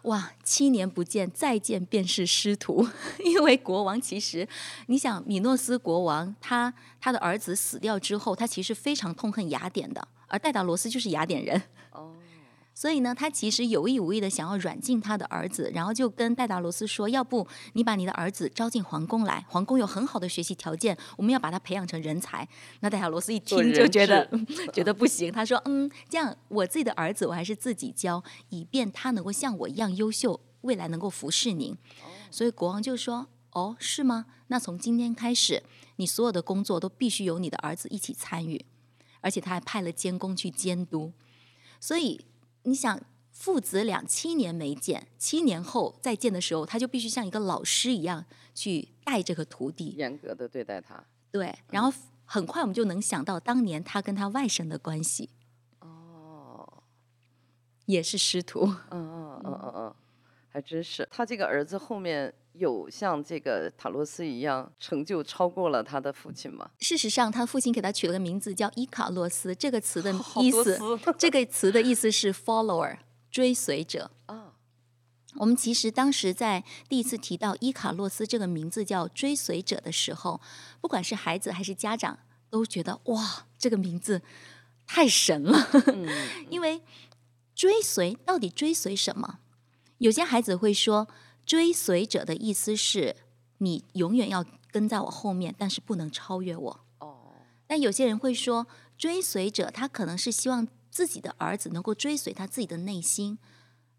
[0.03, 2.87] 哇，七年不见，再见便是师徒。
[3.23, 4.47] 因为国王其实，
[4.87, 11.61] 你想，米诺斯国王他他的儿子死掉之后，他其实非常痛恨雅典的，而戴达罗斯就是雅典人。
[11.91, 12.15] 哦。
[12.79, 22.47] 所以呢，他其实有意无意的想要软禁他的儿子，然后就跟戴达罗斯说：“要不你把你的儿子招进皇宫来，皇宫有很好的学习条件，我们要把他培养成人才。”
[22.79, 24.25] 那戴达罗斯一听就觉得
[24.71, 31.77] 觉得不行，他说：“嗯，这样我自己的儿子我还是自己教，以便他能够像我一样优秀，未来能够服侍您。”
[32.31, 34.27] 所以国王就说：“哦，是吗？
[34.47, 35.63] 那从今天开始，
[35.97, 38.63] 你所有的工作都必须由你的儿子一起参与，
[39.19, 41.11] 而且他还派了监工去监督，
[41.81, 42.21] 所以。”
[42.63, 42.99] 你想
[43.31, 51.03] 父子俩七年没见，七年后再见的时候，他就必须像一个老师一样去带这个徒弟，严格的对待他。
[51.31, 51.91] 对，然后
[52.25, 55.29] 很快我们就能想到当年他跟他外甥的关系。
[55.79, 56.83] 哦，
[57.85, 58.65] 也是师徒。
[58.65, 59.95] 嗯嗯嗯嗯嗯，
[60.49, 61.07] 还真是。
[61.09, 66.69] 他这个儿子后面有像这个塔罗斯一样成就超过了他的父亲吗？
[66.79, 70.77] 事实上，他父亲给他取了个名字叫伊卡洛斯，这个词的 意思，
[71.17, 72.97] 这个词的意思是 follower，
[73.31, 74.11] 追随者。
[74.27, 74.53] 啊，
[75.35, 80.41] 我们其实当时在第一次提到伊卡洛斯这个名字叫追随者的时候，
[80.81, 84.21] 不管是孩子还是家长，都觉得哇，这个名字
[84.85, 85.69] 太神了。
[86.49, 86.81] 因为
[87.55, 89.39] 追随到底追随什么？
[89.99, 91.07] 有些孩子会说。
[91.49, 93.15] 追随者的意思是
[93.57, 96.85] 你永远要跟在我后面，但是不能超越我。
[96.99, 97.33] 哦。
[97.65, 103.39] 但有些人会说，追随者他可能是希望自己的儿子能够追随他自己的内心，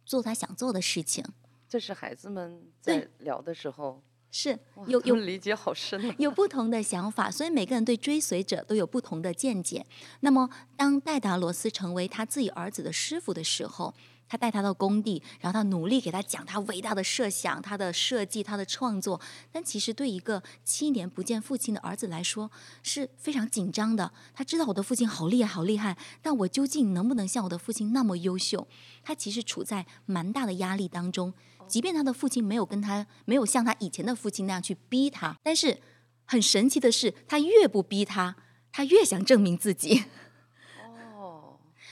[0.06, 1.24] 做他想做的事情。
[1.68, 9.84] 这是孩子们在聊的时候，是有有理解好深， 有不同的想法，所以每个人对追随者都有不同的见解。
[10.20, 13.92] 那么，当戴达罗斯成为他自己儿子的师傅的时候。
[14.30, 19.20] 他带他到工地，然后他努力给他讲他伟大的设想、他的设计、他的创作。
[19.50, 22.48] 但其实对一个七年不见父亲的儿子来说
[22.84, 24.12] 是非常紧张的。
[24.32, 28.68] 他知道我的父亲好厉害、好厉害，但我究竟能不能像我的父亲那么优秀？
[29.02, 31.34] 他其实处在蛮大的压力当中。
[31.66, 35.80] 即便他的父亲没有跟他没有像他以前的父亲那样去逼他，但是
[36.24, 38.36] 很神奇的是，他越不逼他，
[38.70, 40.04] 他越想证明自己。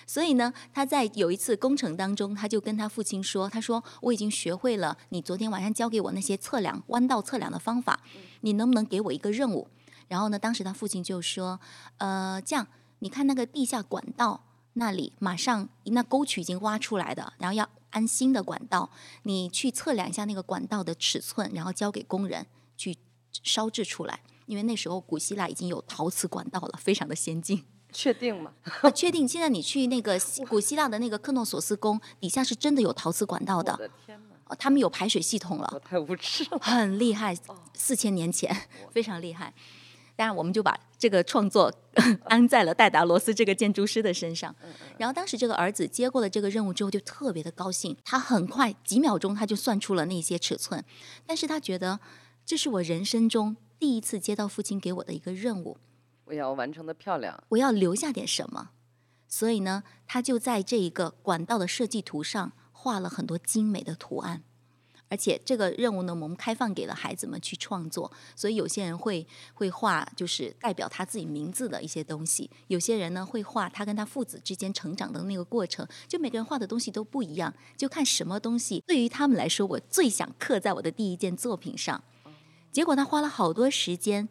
[0.09, 8.01] 所以呢，他在有一次工程当中，他就跟他父亲说：“他说我已经学会了你昨天晚上教给我那些测量弯道测量的方法，
[8.41, 9.69] 你能不能给我一个任务？”
[10.09, 11.61] 然后呢，当时他父亲就说
[11.99, 12.67] ：“呃，这样，
[13.01, 18.91] 你看那个地下管道那里，马上那沟渠已经挖出来的，然后要安新的管道，
[19.25, 22.47] 你去测量一下那个管道的尺寸，然后交给工人
[22.79, 22.97] 去
[23.43, 24.21] 烧制出来。
[24.47, 28.53] 因为那时候古希腊已经有陶瓷管道了，非常的先进。”确定吗？
[28.95, 29.27] 确定。
[29.27, 33.73] 现在你去那个古希腊的那个克诺索斯宫底下是真的有陶瓷管道的。
[33.73, 34.21] 我的天
[34.59, 35.83] 他们有排水系统了。
[35.85, 36.59] 太无知了。
[36.61, 37.37] 很厉害，
[37.75, 38.55] 四千年前
[38.93, 39.53] 非常厉害。
[40.17, 41.73] 当然，我们就把这个创作
[42.25, 44.53] 安在了戴达罗斯这个建筑师的身上。
[44.97, 47.97] 然后当时这个儿子接过了这个任务之后，就特别的高兴。
[48.05, 50.85] 他很快几秒钟他就算出了那些尺寸，
[51.25, 52.01] 但是他觉得
[52.45, 55.77] 这是我人生中第一次接到父亲给我的一个任务，
[56.29, 57.43] 我要完成的漂亮。
[57.49, 58.71] 我要留下点什么。
[59.27, 64.43] 所以呢，他就在这一个管道的设计图上画了很多精美的图案。
[65.11, 75.87] 而且这个任务呢，我们开放给了孩子们去创作，所以有些人会会画，就是代表他自己名字的一些东西；有些人呢会画他跟他父子之间成长的那个过程。
[76.07, 82.05] 就每个人画的东西都不一样，就看什么东西对于他们来说，我最想刻在我的第一件作品上。
[82.71, 84.29] 结果他花了好多时间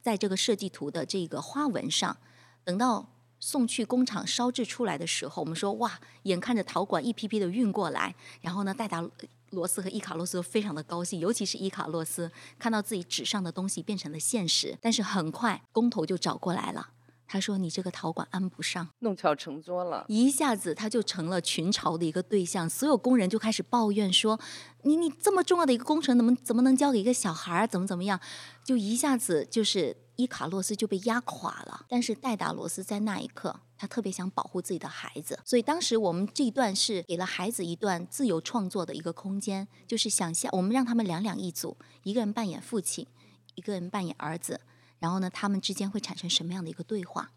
[0.00, 2.16] 在这个设计图的这个花纹上，
[2.64, 3.08] 等到
[3.40, 9.08] 送去工厂烧制出来的时候，我们说哇，眼看着陶管一批批的运过来，然后呢，戴达。
[9.52, 14.76] 罗斯和伊卡洛斯都非常的高兴，尤其是伊卡洛斯看到自己纸上的东西变成了现实。
[14.78, 16.90] 但是很快工头就找过来了，
[17.28, 22.68] 他说：“你这个陶管安不上。”弄巧成拙了，一下子他就成了群嘲的一个对象。
[22.68, 24.40] 所有工人就开始抱怨说
[24.82, 27.68] ：“你你这么重要的一个工程，怎么怎么能交给一个小孩儿？
[27.68, 28.18] 怎么怎么样？”
[28.64, 31.84] 就一下子就是伊卡洛斯就被压垮了。
[31.88, 33.60] 但是戴达罗斯在那一刻。
[33.80, 43.06] 他特别想保护自己的孩子，所以当时我们这一段是给了孩子一段自由创作的一个空间，就是想象我们让他们两两一组，一个人扮演父亲，
[43.54, 44.60] 一个人扮演儿子，
[44.98, 47.30] 然后呢，他们之间会产生什么样的一个对话？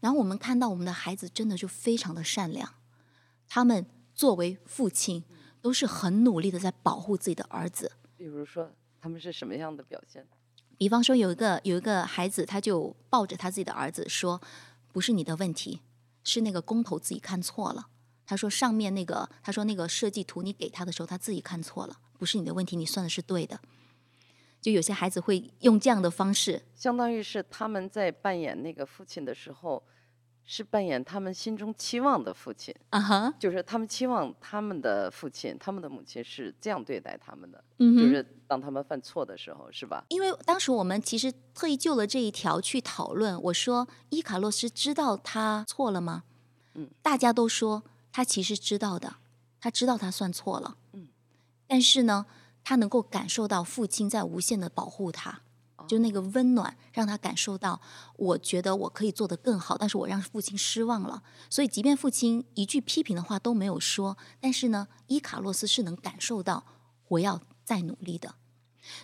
[0.00, 2.74] 然后我们看到我们的孩子真的就非常的善良，
[3.48, 5.24] 他们作为父亲
[5.60, 7.92] 都是很努力的在保护自己的儿子。
[8.16, 8.70] 比如说，
[9.00, 10.26] 他们是什么样的表现？
[10.76, 14.40] 比方说，有一个有一个孩子，他就抱着他自己的儿子说。
[14.92, 15.80] 不是你的问题，
[16.22, 17.88] 是那个工头自己看错了。
[18.24, 23.58] 他说上面那个，他说那个设计图你给他的时候，他自己看错了，不是你的问题，你算的是对的。
[24.64, 29.82] 就有些孩子会用这样的方式，相当于是他们在扮演那个父亲的时候。
[30.46, 40.04] 是扮演他们心中期望的父亲啊哈，就是他们期望他们的父亲、他们的母亲是这样对待他们的，嗯就是当他们犯错的时候，是吧？
[40.10, 43.40] 因为当时我们其实特意就了这一条去讨论。
[43.44, 46.24] 我说伊卡洛斯知道他错了吗？
[46.74, 49.16] 嗯，大家都说他其实知道的，
[49.58, 51.08] 他知道他算错了，嗯，
[51.66, 52.26] 但是呢，
[52.64, 55.42] 他能够感受到父亲在无限的保护他。
[55.86, 57.78] 就那个温暖，让他感受到，
[58.16, 61.22] 我觉得我可以做得更好，但是我让父亲失望了。
[61.50, 66.64] 所以，即便父亲一句批评的话都没有说，但是呢，伊卡洛斯是能感受到
[67.08, 68.34] 我要再努力的。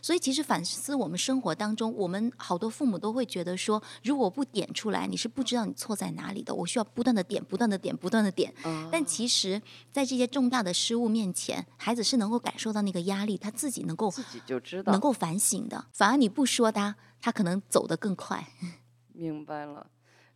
[0.02, 6.54] 所以，其实反思我们生活当中，我们好多父母都会觉得说，如果不点出来，你是不知道你错在哪里的。
[6.54, 8.52] 我需要不断的点，不断的点，不断的点。
[8.90, 15.86] 但其实，在这些重大的失误面前，孩子是能够感受到那个压力，他自己能够自己就知道，能够反省的。
[15.92, 18.48] 反而你不说他，他可能走得更快。
[19.14, 19.86] 明白了。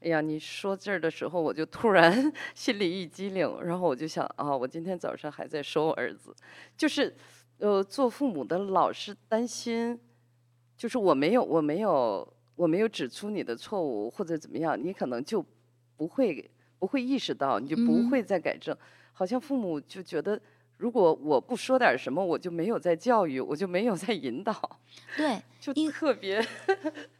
[0.00, 6.34] 哎呀，你说这儿的时候，我就突然心里一激灵，然后我就想啊，我今天早上还在说我儿子，
[6.76, 7.16] 就是。
[7.58, 9.98] 呃，做父母的老是担心，
[10.76, 15.44] 就是我没有，我没有，我没有指出你的错误或者怎么样，你可能就
[15.96, 18.76] 不会不会意识到，你就不会再改正。
[19.12, 20.38] 好像父母就觉得，
[20.76, 24.78] 如果我不说点什么，我就没有在教育，我就没有在引导。
[25.16, 26.44] 对， 就特别，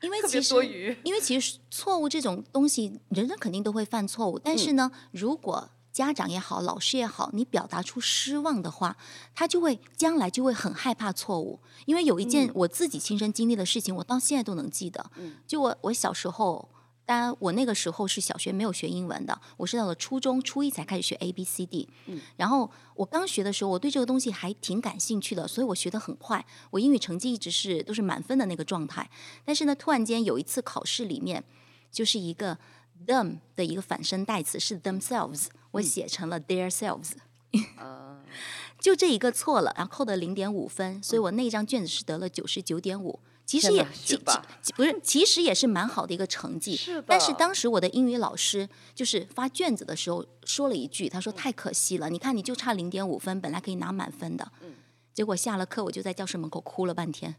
[0.03, 8.96] 因为 其实因为其实错误这种东西，人人肯定都会犯错误，但是呢，如果家长也好，老师也好，你表达出失望的话，
[9.33, 11.61] 他就会将来就会很害怕错误。
[11.87, 15.09] 因为有一件我自己亲身经历的事情，我到现在都能记得。
[15.46, 16.68] 就我我小时候，
[17.07, 21.88] 当然我那个时候是小学没有学英文的，我是到了初中初一才开始学 A B C D。
[22.07, 26.44] 嗯然后我刚学的时候，我对这个东西还挺感兴趣的，所以我学得很快。
[26.72, 29.09] 我英语成绩一直是都是满分的那个状态。
[29.44, 31.44] 但是呢，突然间有一次考试里面，
[31.92, 32.59] 就是一个
[33.07, 35.46] them 的一个反身代词是 themselves。
[35.75, 37.13] 我写成了 their selves，
[38.81, 44.17] 就这一个错了，然后扣的零点五分，所以我那张卷子是得了九十九点五，其实也其
[44.63, 46.77] 其不是，其实也是蛮好的一个成绩。
[46.77, 47.05] 是的。
[47.07, 54.53] 但是当时我的英语老师就是发卷子的时候说了一句，他说太可惜了，你看你就差零点五分，本来可以拿满分的。
[54.61, 54.75] 嗯。
[55.15, 57.37] 结果下了课我就在教室门口哭了半天。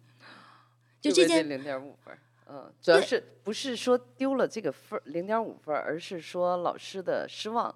[1.01, 2.17] 就这件零点五分。
[2.47, 7.73] 嗯，主要是不是说丢了这个分零点五分，而是说老师的失望。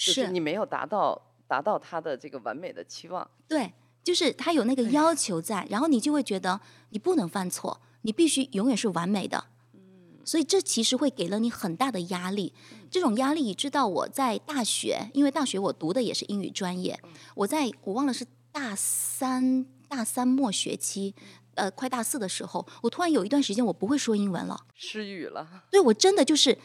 [0.00, 6.60] 是你没有达到达到他的这个完美的期望，对，就是他有那个要求在，然后你就会觉得
[6.90, 9.80] 你不能犯错，你必须永远是完美的，嗯，
[10.24, 12.54] 所以这其实会给了你很大的压力，
[12.90, 16.98] 这种压力，你知道我在大学，因为大学我读的也是英语专业，
[17.34, 21.14] 我在我忘了是大三大三末学期
[21.56, 25.64] 呃快大四的时候，我突然有一段时间我不会说英文了，失语了。
[25.70, 26.56] 对我真的就是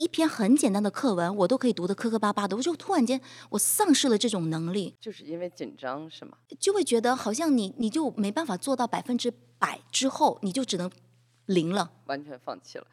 [0.00, 6.38] 一篇很简单的课文，我都可以读得磕磕巴巴的，我就突然间我丧失了这种能力，就是因为紧张是吗？
[6.58, 10.90] 就会觉得好像你你就没办法做到百分之百之后，你就只能
[11.44, 11.90] 零了。
[12.06, 12.86] 完全放弃了，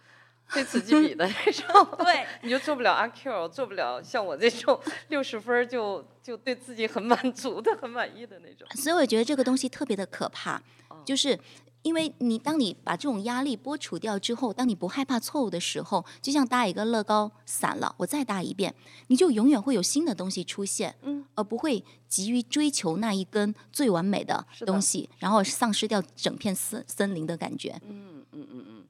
[0.48, 1.88] 非此即彼的那种。
[2.04, 8.68] 对，你就做不了阿 Q，做不了像我这种 六十分就就对自己很满足的、很满意的那种。
[8.76, 11.40] 所以我觉得这个东西特别的可怕，哦就是
[11.84, 18.76] 因为你当你把这种压力剥除掉之后，当你不害怕错误的时候，就像搭一个乐高散了，我再搭一遍，
[19.08, 27.80] 你就永远会有新的东西出现，嗯，而不会急于追求那一根最完美的东西，然后丧失掉整片森森林的感觉。
[27.86, 28.86] 嗯嗯嗯嗯，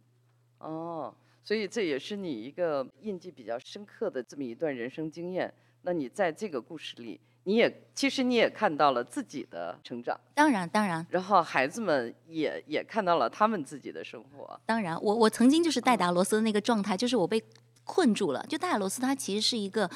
[0.59, 5.53] 哦，所以这也是你一个印记比较深刻的这么一段人生经验。
[5.83, 14.59] 那你在这个故事里，你也其实你也看到了自己的成长，当然，当然，然后孩子们也也看到了他们自己的生活。
[14.65, 17.41] 当然，我我曾经就是嗯戴达罗斯的那个状态，就是我被
[17.85, 18.45] 困住了。
[18.47, 19.89] 就戴达罗斯他其实是一个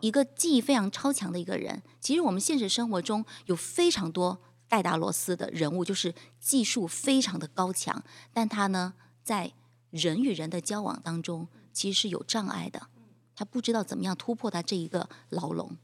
[0.00, 1.82] 一个记忆非常超强的一个人。
[1.98, 9.50] 其实我们现实生活中有非常多戴达罗斯的人物，就是技术非常的高强，但他呢在
[9.88, 12.88] 人与人的交往当中其实是有障碍的，
[13.34, 15.74] 他不知道怎么样突破他这一个牢笼。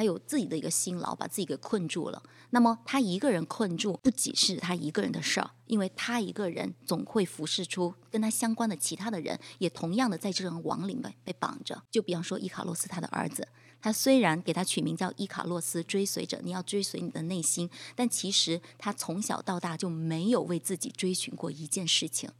[0.00, 2.22] 他有自己的一个辛劳，把自己给困住了。
[2.52, 11.82] 那么他一个人困住，不仅是他一个人的事儿，因为他一个人总会服侍出跟他相关的其他的人，也同样的在这种网里面被绑着。
[11.90, 13.46] 就比方说伊卡洛斯他的儿子，
[13.78, 22.30] 他虽然给他取名叫伊卡洛斯追随者，你要追随你的内心，但其实他从小到大就没有为自己追寻过一件事情。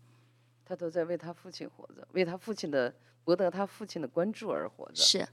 [0.64, 4.94] 他都在为他父亲活着，为他父亲的博得他父亲的关注而活着。
[4.94, 5.28] 是，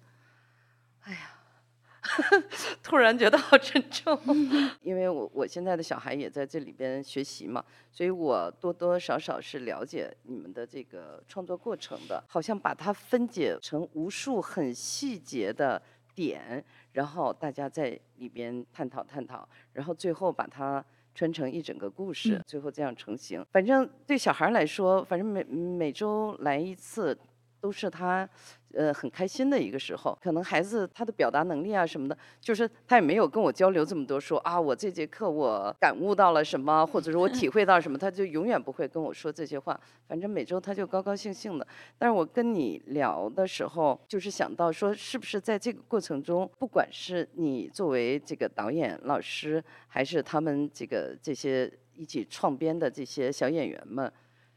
[2.83, 4.19] 突然觉得好沉重，
[4.81, 15.81] 因为我我现在的小孩也在这里边学习嘛，所以我多多少少是了解你们的这个创作过程的，好像把它分解成无数很细节的
[16.15, 20.83] 点，然后大家在里边探讨探讨，然后最后把它。
[21.17, 23.43] 穿成一整个故事，最后这样成型。
[23.51, 27.17] 反正对小孩来说，反正每每周来一次，
[27.59, 28.29] 都是他
[28.73, 30.17] 呃很开心的一个时候。
[30.21, 39.80] 可能孩子他的表达能力啊什么的，就是他也没有跟我交流这么多说，啊我这节课我感悟到了什么，或者说我体会到什么，他就永远不会跟我说这些话。
[40.08, 41.67] 反正每周他就高高兴兴的。
[41.97, 54.12] 但是我跟你聊的时候，就是想到说，是不是在这个过程中，不管是你作为这个导演老师，还是他们这个这些一起创编的这些小演员们，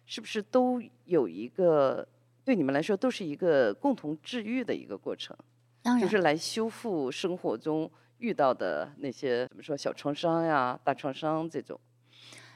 [0.06, 2.06] 是不是都有一个
[2.50, 5.36] 对你们来说都是一个共同治愈的一个过程，
[5.82, 11.78] 当然就是来修复生活中遇到的那些怎么说小创伤呀、大创伤这种，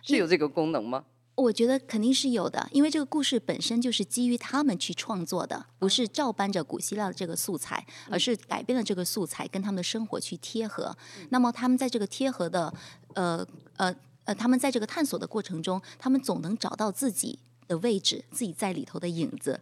[0.03, 1.05] 是有这个功能吗？
[1.37, 10.93] 我觉得肯定是有的，因为这个故事本身就是基于他们去创作的，不是照搬着古希腊的这个素材，而是改变了这个素材跟他们的生活去贴合。
[11.31, 12.75] 那么他们在这个贴合的，
[13.15, 19.61] 呃呃呃，他们在这个探索的过程中，他们总能找到自己的位置，自己在里头的影子。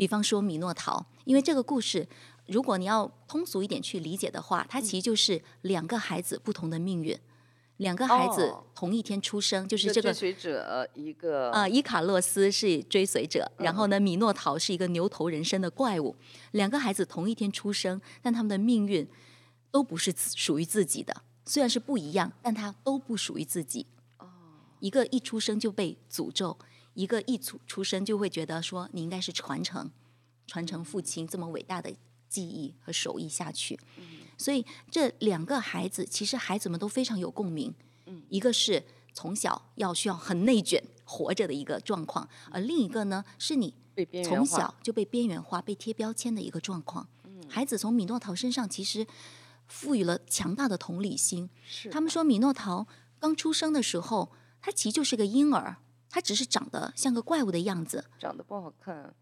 [0.00, 2.08] 比方说米诺陶，因为这个故事，
[2.46, 7.14] 如果你要通俗一点去理解的话，它其实就是两个孩子不同的命运。
[7.76, 16.16] 两个孩子哦同一天出生，就是这个追随者，一个啊、伊卡洛斯是追随者，然后呢，米诺陶是一个牛头人身的怪物。
[16.52, 19.06] 两个孩子同一天出生，但他们的命运
[19.70, 23.86] 都不是属于自己的，虽然是不一样，但他都不属于自己。
[24.78, 26.56] 一个一出生就被诅咒，
[26.94, 29.90] 一个一出出生就会觉得说你应该是传承，
[30.46, 31.92] 传承父亲这么伟大的
[32.28, 33.78] 技艺和手艺下去。
[34.36, 37.74] 所以这两个孩子，其实孩子们都非常有共鸣。
[38.28, 43.74] 一个是从小要需要很内卷活着的一个状况，而另一个呢，是你
[44.24, 47.08] 从小就被边缘化、被贴标签的一个状况。
[47.48, 49.06] 孩子从米诺陶身上其实
[49.68, 51.50] 赋予了强大的同理心。
[51.68, 52.86] 是他们说米诺陶
[53.18, 55.76] 刚出生的时候，他其实就是个婴儿，
[56.10, 59.14] 他只是长得像个怪物的样子，长得不好看，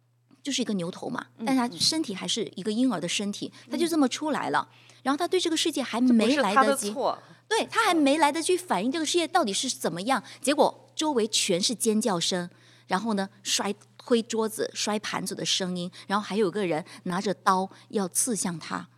[0.43, 4.68] 就是一个牛头嘛，嗯但他身体还是一个婴儿的身体，他就这么出来了。
[5.03, 6.93] 然后他对这个世界还没来得及，
[7.47, 12.49] 对他还没来得及反应这个世界到底是怎么样，结果周围全是尖叫声，
[12.86, 18.89] 然后呢摔推桌子、摔盘子的声音，然后还有个人拿着刀要刺向他。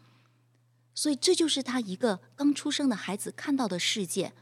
[0.94, 4.32] 所以这就是他一个刚出生的孩子看到的世界，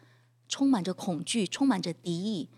[0.49, 2.49] 充满着恐惧，充满着敌意，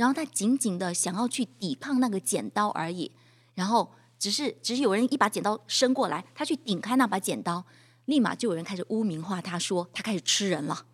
[0.00, 3.12] 然后他紧紧的想要去抵抗那个剪刀而已，
[3.52, 7.62] 然后只是只是有人一把剪刀伸过来，他去顶开那把剪刀，
[8.06, 10.86] 立马就有人开始污名化他说他开始吃人了。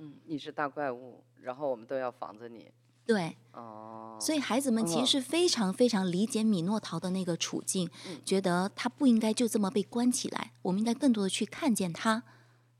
[0.00, 2.68] 嗯，你是大怪物，然后我们都要防着你。
[3.06, 12.24] 对，哦，所以孩子们其实嗯是非常非常理解米诺陶的那个处境，嗯觉得他不应该就这么被关起来，我们应该更多的去看见他，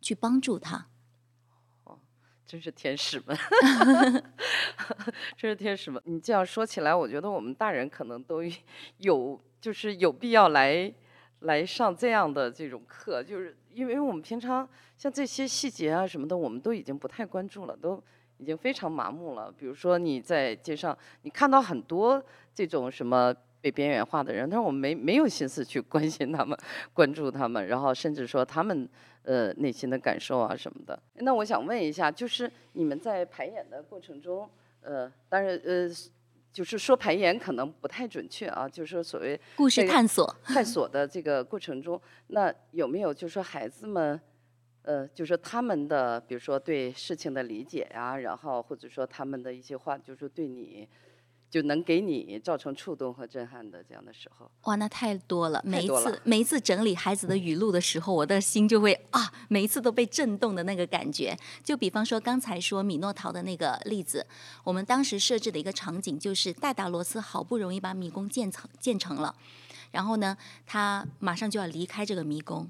[0.01, 0.89] 去帮助他。
[2.49, 3.37] 真是天使们，
[5.37, 6.03] 真是天使们。
[6.07, 8.41] 你这样说起来，我觉得我们大人可能都
[8.97, 10.91] 有，就是有必要来
[11.41, 18.03] 来上这样的这种课，就是因为我们平常像这些细节啊什么的，我们都已经不太关注了，都
[18.39, 19.53] 已经非常麻木了。
[19.53, 22.25] 比如说你在街上，你看到很多
[22.55, 23.35] 这种什么。
[23.61, 26.57] 被边缘化的人，但是我们没没有心思去 关心他们、
[26.93, 28.89] 关注他们，然后甚至说他们
[29.23, 30.99] 呃内心的感受啊什么的。
[31.15, 34.49] 那我想问一下，就是你们在排演的过程中，
[34.81, 35.89] 呃，当然呃，
[36.53, 44.21] 就是说排演可能不太准确啊，就是说所谓故事探索，探索的这个过程中，那有没有就是说孩子们，
[44.83, 50.89] 呃，就是他们的比如说对事情的理解呀、然后或者说他们的一些话，就是对你。
[51.51, 55.63] 就能给你造成触动和震撼的这样的时候，哇，那太多了。
[55.65, 61.35] 每一次每一次整理孩子的语录的时候，我的心就会啊，每一次都被震动的那个感觉。
[61.65, 64.27] 就比方说刚才说米诺陶的那个例子，
[64.63, 69.35] 我们当时设置的一个场景就是戴达罗斯好不容易把迷宫建成建成了，
[69.91, 70.37] 然后呢，
[70.67, 72.69] 他马上就要离开这个迷宫，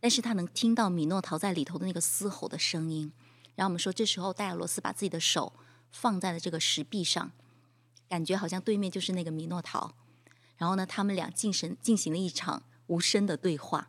[0.00, 3.12] 但是他能听到米诺陶在里头的那个嘶吼的声音。
[3.54, 5.52] 然后我们说，这时候戴达罗斯把自己的手
[5.92, 7.30] 放在了这个石壁上。
[8.08, 9.94] 感觉好像对面就是那个米诺陶，
[10.56, 13.88] 然后呢，他们俩进行进行了一场无声的对话。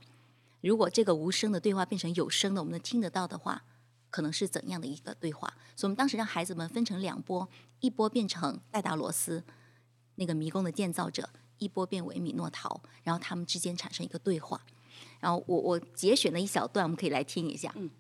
[0.62, 3.64] 如果这个无声的对话变成有声的，我们能听得到的话，
[4.10, 5.54] 可能是怎样的一个对话？
[5.76, 7.48] 所以，我们当时让孩子们分成两波，
[7.80, 9.44] 一波变成戴达罗斯
[10.16, 14.62] 那个迷宫的建造者，一波变为米诺陶，然后他们之间产生一个对话。
[15.20, 17.72] 然后我我节选了一小段，我们可以来听一下。
[17.76, 17.92] 嗯，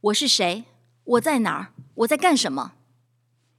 [0.00, 0.64] 我是谁？
[1.04, 1.72] 我在哪儿？
[1.94, 2.74] 我在干什么？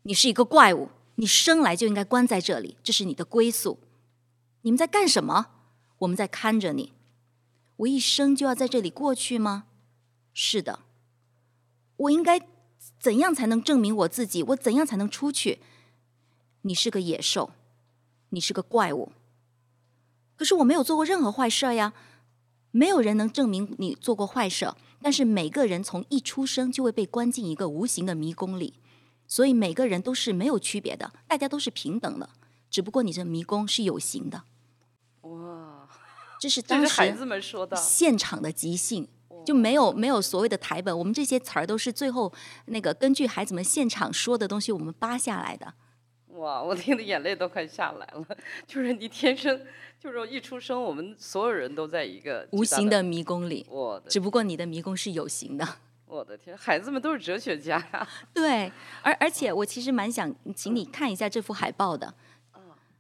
[0.10, 3.78] 你是一个怪物，你生来就应该关在这里，这是你的归宿。
[4.64, 5.52] 你们在干什么？
[6.00, 6.94] 我们在看着你。
[7.76, 9.66] 我一生就要在这里过去吗？
[10.34, 10.80] 是的。
[11.96, 12.42] 我应该
[13.00, 14.42] 怎样才能证明我自己？
[14.42, 15.60] 我怎样才能出去？
[16.64, 17.52] 你是个野兽，
[18.30, 19.12] 你是个怪物。
[20.36, 21.94] 可是我没有做过任何坏事呀，
[22.72, 24.74] 没有人能证明你做过坏事。
[25.04, 28.74] 但是每个人从一出生就会被关进一个无形的迷宫里。
[29.30, 32.28] 所以每个人都是没有区别的，大家都是平等的，
[32.70, 34.42] 只不过你这迷宫是有形的。
[35.22, 35.88] 哇，
[36.42, 39.08] 这是当这是孩时子们说的，现场的即兴，
[39.46, 42.34] 就没有没有所谓的台本，我们这些词儿都是最后
[42.66, 45.76] 那个根据孩子们现场说的东西，我们扒下来的。
[46.30, 48.26] 哇，我听的眼泪都快下来了。
[48.66, 49.62] 就是你天生，
[50.00, 55.68] 就是一出生，我们所有人都在一个无形的迷宫里，我只不过你的迷宫是有形的。
[56.10, 58.08] 我的天，孩子们都是哲学家呀！
[58.34, 58.72] 对，
[59.04, 62.12] 而而且我其实蛮想请你看一下这幅海报的。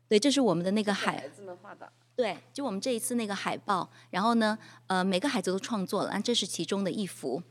[0.07, 4.57] 对，这是我们的那个海孩子们画的，对，就我们这一次那个海报，然后呢，
[4.87, 7.41] 呃，每个孩子都创作了，这是其中的一幅。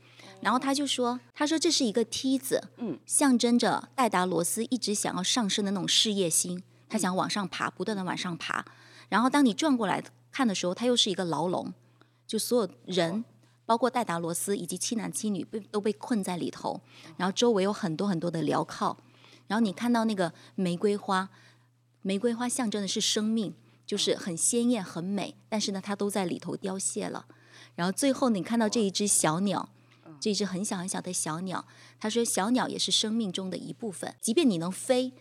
[0.41, 8.65] 然后他就说，他说这是一个梯子，嗯，象征着戴达罗斯一直想要上升的那种事业心，他想往上爬，不断的往上爬。
[9.09, 10.01] 然后当你转过来
[10.31, 11.73] 看的时候，它又是一个牢笼，
[12.27, 13.23] 就所有人，
[13.69, 16.81] 包括戴达罗斯以及七男七女被都被困在里头，
[17.17, 18.97] 然后周围有很多很多的镣铐。
[19.45, 21.29] 然后你看到那个玫瑰花，
[22.01, 23.53] 玫瑰花象征的是生命。
[23.89, 27.25] 就是很鲜艳、很美，但是呢，它都在里头凋谢了。
[27.73, 29.67] 然后最后你看到这一只小鸟，
[30.19, 31.65] 这只很小很小的小鸟，
[31.99, 35.13] 他说小鸟也是生命中的一部分，即便你能飞，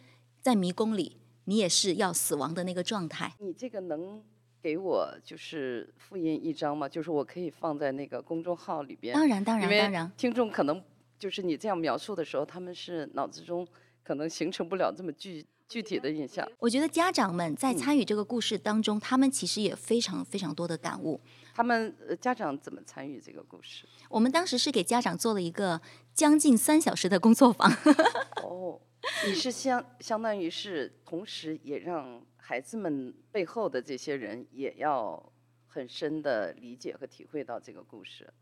[0.43, 3.33] 在迷宫里，你也是要死亡的那个状态。
[3.39, 4.23] 你这个能
[4.69, 6.87] 给我就是复印一张吗？
[6.87, 9.15] 就是我可以放在那个公众号里边。
[9.15, 10.83] 当然，当然，当然，听众可能
[11.19, 13.67] 就是你这样描述的时候，他们是脑子中
[14.03, 16.47] 可能形成不了这么具具体的印象。
[16.59, 21.19] 我觉得家长们在嗯参与这个故事当中，他们其实也非常非常多的感悟。
[21.55, 23.87] 他们呃家长怎么参与这个故事？
[24.11, 25.81] 我们当时是给家长做了一个
[26.13, 27.73] 将近三小时的工作坊。
[28.45, 28.79] 哦，
[29.27, 35.23] 你是相相当于是同时也让孩子们背后的这些人也要
[35.67, 38.33] 很深的理解和体会到这个故事。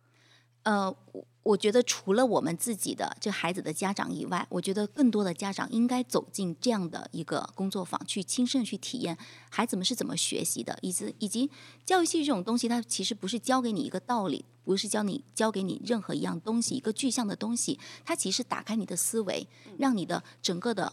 [0.62, 9.18] 呃，我我觉得除了我们自己的这孩子的家长以外，我觉得更多的家长应该走进这样的一个工作坊，去亲身去体验
[9.50, 11.50] 孩子们是怎么学习的，以及以及
[11.84, 19.48] 教育戏剧这种东西，它其实不是教给你一个道理，不是教你教给你任何一样东西，一个具象的东西，它其实打开你的思维，
[19.78, 20.92] 让你的整个的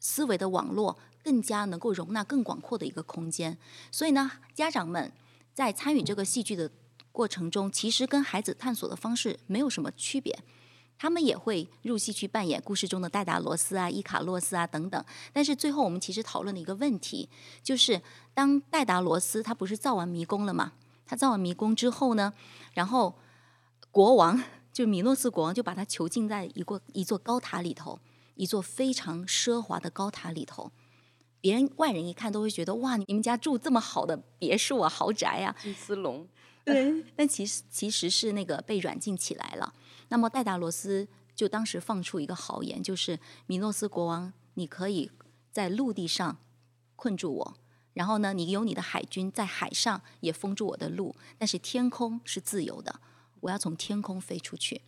[0.00, 3.56] 思维的网络更加能够容纳更广阔的一个空间。
[3.90, 5.12] 所以呢，家长们
[5.54, 6.70] 在参与这个戏剧的
[7.12, 10.38] 过程中，其实跟孩子探索的方式没有什么区别。
[10.96, 15.02] 他们也会入戏去扮演故事中的戴达罗斯啊、伊卡洛斯啊等等。
[15.32, 17.26] 但是最后我们其实讨论的一个问题，
[17.62, 18.02] 就是
[18.34, 20.72] 当戴达罗斯他不是造完迷宫了嘛？
[21.06, 22.34] 他造完迷宫之后呢，
[22.74, 23.14] 然后
[23.90, 24.42] 国王
[24.74, 27.98] 就米诺斯国王就把他囚禁在一个一座高塔里头，
[28.34, 30.70] 一座非常奢华的高塔里头。
[31.40, 35.54] 别人外人一看都会觉得哇，你们家住这么好的别墅啊、豪宅啊。
[35.60, 36.26] 金丝笼，
[36.64, 39.72] 对，但其实其实是那个被软禁起来了。
[40.08, 45.10] 那么戴达罗斯就当时放出一个豪言，就是米诺斯国王，你可以
[45.50, 46.36] 在陆地上
[46.96, 47.54] 困住我，
[47.94, 53.00] 然后呢，你有你的海军在海上也封住我的路，但是天空是自由的，
[53.40, 54.82] 我要从天空飞出去。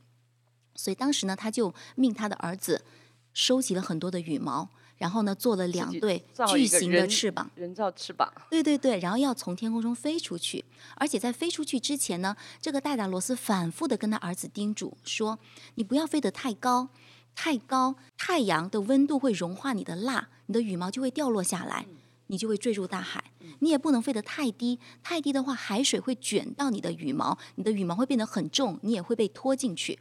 [0.75, 2.85] 所以当时呢，他就命他的儿子
[3.33, 4.69] 收集了很多的羽毛。
[5.03, 8.33] 然后呢，做了两对巨型的翅膀，人造翅膀。
[8.49, 10.65] 对对对，然后要从天空中飞出去。
[10.95, 15.41] 而且在飞出去之前呢，这个戴达罗斯反复的跟他儿子叮嘱说
[15.75, 16.91] ：“你不要飞得太高，
[17.35, 21.85] 太高，太阳的温度会融化你的蜡，你的羽毛就会掉落下来，
[22.29, 23.25] 你就会坠入大海。
[23.59, 29.99] 你也不能飞得太低，太低的话，海水会卷到你的羽毛，你的羽毛会变得很重，你也会被拖进去。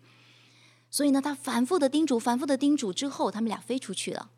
[0.91, 4.29] 所以呢，他反复的叮嘱，反复的叮嘱之后，他们俩飞出去了。”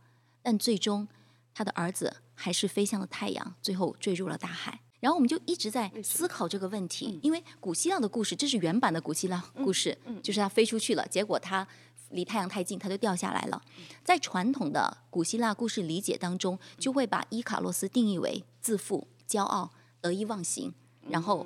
[0.43, 1.07] 但最终，
[1.55, 4.81] 他的儿子还是飞向了太阳，最后坠入了大海。
[4.99, 11.67] 然后我们就一直在思考这个问题，因为古希腊的故事，这是原版的古希腊故事，就是他飞出去了，结果他
[12.11, 13.61] 离太阳太近，他就掉下来了。
[14.03, 20.73] 在传统的古希腊故事理解当中，就会把伊卡洛斯定义为自负、骄傲、得意忘形，
[21.09, 21.45] 然后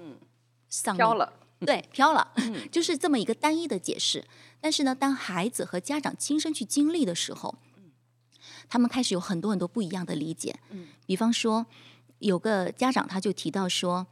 [0.70, 2.32] 丧飘了，对，飘了，
[2.72, 4.24] 就是这么一个单一的解释。
[4.62, 7.56] 但是呢，当孩子和家长亲身去经历的时候，
[8.70, 11.66] 他们开始有很多很多不一样的理解，嗯，比方说
[12.20, 14.08] 有个家长他就提到说，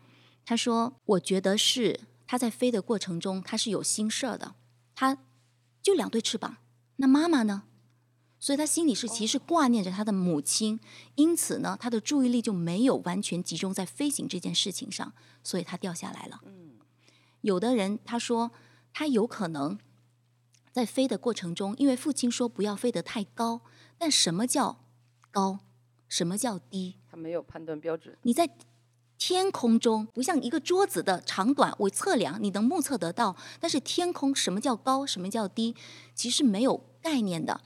[0.46, 4.56] 他说我觉得是他在飞的过程中他是有心事儿的，
[4.96, 5.18] 他
[5.82, 6.58] 就两对翅膀，
[6.98, 7.64] 那妈妈呢？
[8.38, 10.80] 所以他心里是其实挂念着他的母亲，
[11.16, 16.42] 因此呢，他的注意力就没有完全集中在飞行这件事情上，所以他掉下来了。
[16.46, 16.74] 嗯，
[17.42, 18.52] 有的人他说
[18.94, 19.80] 他有可能
[20.72, 23.62] 在飞的过程中，因为父亲说不要飞得太高。
[23.98, 24.80] 但什么叫
[25.32, 25.60] 高？
[26.08, 26.96] 什么叫低？
[27.10, 28.16] 它没有判断标准。
[28.22, 28.50] 你在
[29.18, 33.36] 天空中，不像一个桌子的长短，我测量你能目测得到。
[33.60, 35.06] 但是天空，什么叫高？
[35.06, 35.76] 什么叫低？
[36.14, 37.62] 其实没有概念的。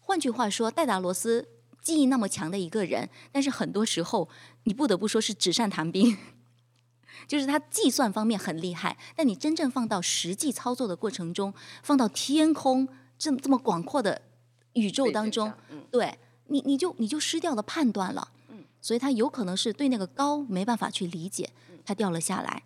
[0.00, 1.48] 换句话说，戴达罗斯
[1.80, 4.28] 记忆那么强的一个人，但是很多时候
[4.64, 6.16] 你不得不说是纸上谈兵，
[7.28, 14.22] 就是他计算方面很厉害，但你真正放到实际操作的过程中，放到天空这这么广阔的。
[14.74, 15.52] 宇宙当中，
[15.90, 18.28] 对你，你就你就失掉了判断了，
[18.80, 21.50] 所以他有可能是对那个高没办法去理解，
[21.84, 22.62] 他掉了下来。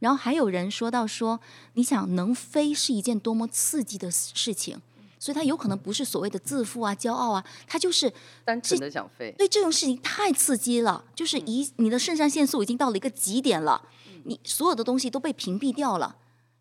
[0.00, 1.38] 然后还有人说到说，
[1.74, 4.80] 你想能飞是一件多么刺激的事情，
[5.16, 8.12] 所以他有可能不是所谓的自负啊、骄傲啊，他就是
[8.44, 9.32] 单纯的想飞。
[9.38, 13.80] 对这种事情太刺激了，就是一你的肾上腺素已经到了一个极点了，
[14.24, 16.16] 你所有的东西都被屏蔽掉了。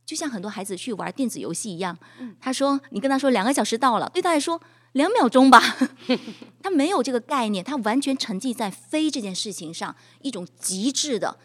[0.06, 1.98] 就像很多孩子去玩电子游戏一样，
[2.40, 4.62] 他说你跟他说两个小时到了，对他来说。
[4.94, 5.60] 两秒钟吧，
[6.62, 11.38] 他没有这个概念，他完全沉浸在飞这件事情上，一种极致的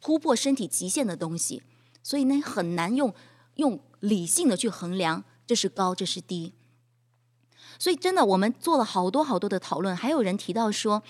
[0.00, 1.62] 突破身体极限的东西，
[2.02, 3.12] 所以呢很难用
[3.56, 6.52] 用理性的去衡量这是高这是低。
[7.78, 11.02] 所以真的，我们做了好多好多的讨论，还有人提到说，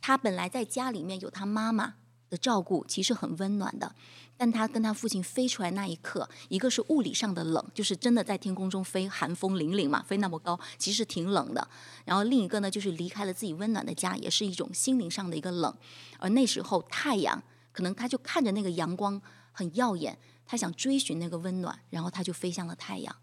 [0.00, 1.94] 他本来在家里面有他妈妈
[2.28, 3.94] 的照顾，其实很温暖的。
[4.36, 11.66] 但他跟他父亲飞出来那一刻，一个是物理上的冷，就是真的在天空中飞，寒风凛凛嘛，飞那么高，其实挺冷的。
[12.04, 15.74] 然后另一个呢，就是离开了自己温暖的家，也是一种心灵上的一个冷。
[16.18, 19.20] 而那时候太阳，可能他就看着那个阳光
[19.52, 23.16] 很耀眼，他想追寻那个温暖，然后他就飞向了太阳。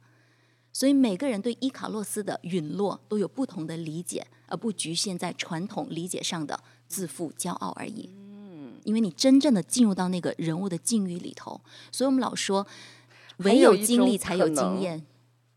[0.71, 8.09] 所以每个人对伊卡洛斯的陨落都有不同的理解，而不局限在传统理解上的自负骄傲而已。
[8.85, 11.59] 因为你真正的进入到那个人物的境遇里头，
[11.91, 12.65] 所以我们老说，
[13.37, 15.03] 唯有经历才有经验。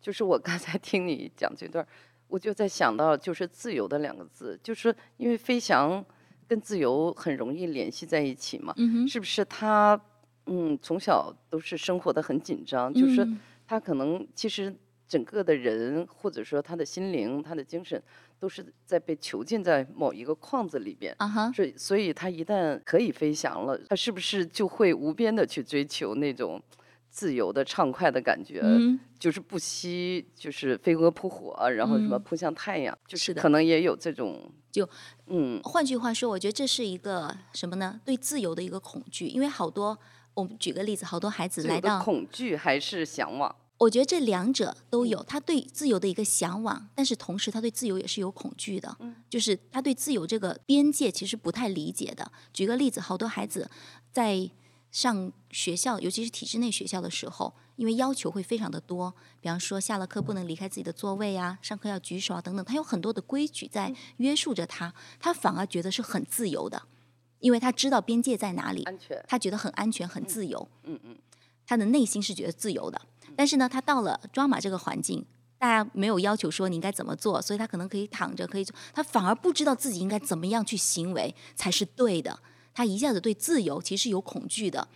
[0.01, 1.85] 就是我刚才听你讲这段，
[2.29, 6.05] 我就在想到，就是“自由”的两个字，就是因为飞翔
[6.47, 8.73] 跟自由很容易联系在一起嘛。
[8.77, 10.01] 嗯是不是他
[10.47, 13.27] 嗯从小都是生活的很紧张，就是
[13.67, 14.73] 他可能其实
[15.09, 18.03] 整个的人或者说他的心灵、他的精神。
[18.39, 26.63] 都是在被囚禁在某一个框子里边，啊哈，所以所以他一旦可以飞翔了，他是不是就会无边的去追求那种
[27.09, 28.61] 自由的畅快的感觉？
[28.63, 34.87] 嗯，就是不惜就是飞蛾扑火，然后什么扑向太阳，就是可能也有这种就
[35.29, 37.99] 嗯，换句话说，我觉得这是一个什么呢？
[38.05, 39.99] 对自由的一个恐惧，因为好多
[40.35, 43.57] 我们举个例子，好多孩子来到恐惧还是向往。
[43.79, 48.97] 我觉得这两者都有，他对自由的一个向往，但是同时他对自由也是有恐惧的，
[49.29, 52.33] 就是他对自由这个边界其实不太理解的。
[52.53, 53.71] 举个例子，好多孩子
[54.11, 54.51] 在
[54.91, 59.13] 上学校，尤其是体制内学校的时候，因为要求会非常的多，
[59.43, 66.83] 比方说下了课不能离开自己的座位啊，上课要举手啊等等，他有很多的规矩在约束着他，他反而觉得是很自由的，
[67.41, 69.23] 因为他知道边界在哪里，安全。
[69.29, 70.67] 他觉得很安全、很自由。
[70.85, 71.19] 嗯嗯，
[71.67, 72.99] 他的内心是觉得自由的，
[73.37, 75.25] 但是呢，他到了抓马这个环境，
[75.59, 82.39] 大家没有要求说你应该怎么做，所以他可能可以躺着，可以做，他反而不知道自己应该怎么样去行为才是对的。
[82.75, 84.87] 他一下子对自由其实有恐惧的，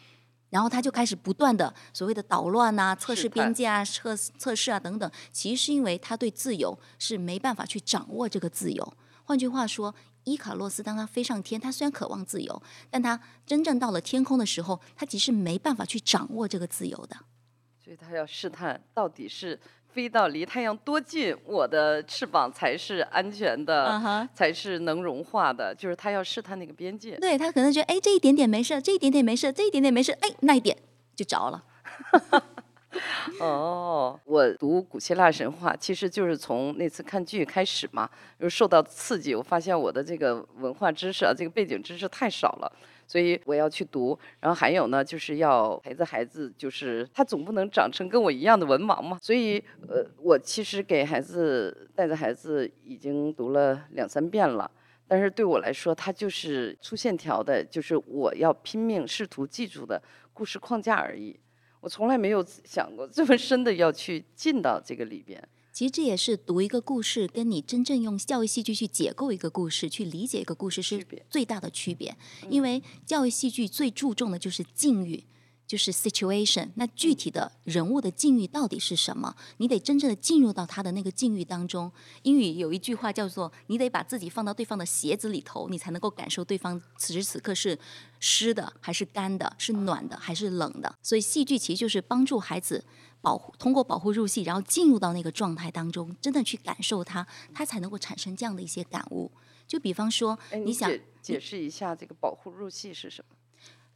[0.50, 8.94] 然后他就开始不断的所谓的捣乱啊、测试边界啊、测测试啊等等，其实是因为他对自由是没办法去掌握这个自由。
[9.24, 17.16] 换句话说，伊卡洛斯当他飞上天，他虽然渴望自由，但他真正到了天空的时候，他其实没办法去掌握这个自由的。
[17.90, 24.00] 所以他要试探到底是飞到离太阳多近，我的翅膀才是安全的
[24.32, 27.16] 才是能融化的，就是他要试探那个边界。
[27.16, 30.76] 对他可能觉得，哎，这一点点没事，这一点点没事，这一点点没事，哎，那一点
[31.16, 31.64] 就着了。
[33.40, 42.72] 哦，我读古希腊神话，其实就是从那次看剧开始嘛，就受到刺激，我发现我的这个文化知识啊，这个背景知识太少了，
[43.10, 44.16] 所以我要去读。
[44.38, 49.58] 然后还有呢，就是要孩子孩子，就是他总不能长成跟我一样的文盲嘛，所以
[49.88, 54.70] 呃，我其实给孩子带着孩子已经读了两三遍了。
[55.08, 60.00] 但是对我来说，它就是粗线条的，就是我要拼命试图记住的
[60.32, 61.36] 故事框架而已。
[61.80, 65.42] 我从来没有想过这么深的要去进到这个里边。
[65.72, 72.16] 其实这也是读一个故事，跟你真正用教育戏剧去解构一个故事、去理解一个故事是最大的区别。
[72.48, 75.24] 因为教育戏剧最注重的就是境遇，
[75.66, 76.70] 就是 situation。
[76.74, 79.36] 那具体的人物的境遇到底是什么？
[79.58, 81.90] 你得真正的进入到他的那个境遇当中。
[82.22, 87.78] 英语有一句话叫做：“你得把自己放到对方的鞋子里头，你才能够感受对方此时此刻是
[88.18, 92.84] 湿的还是干的，是暖的还是冷的。”所以戏剧其实就是帮助孩子。
[93.20, 99.30] 保护通过保护入戏，然后进入到那个状态当中，真的去感受它，他才能够产生这样的一些感悟。
[99.66, 103.36] 就比方说，哎，你想解解释一下这个保护入戏是什么？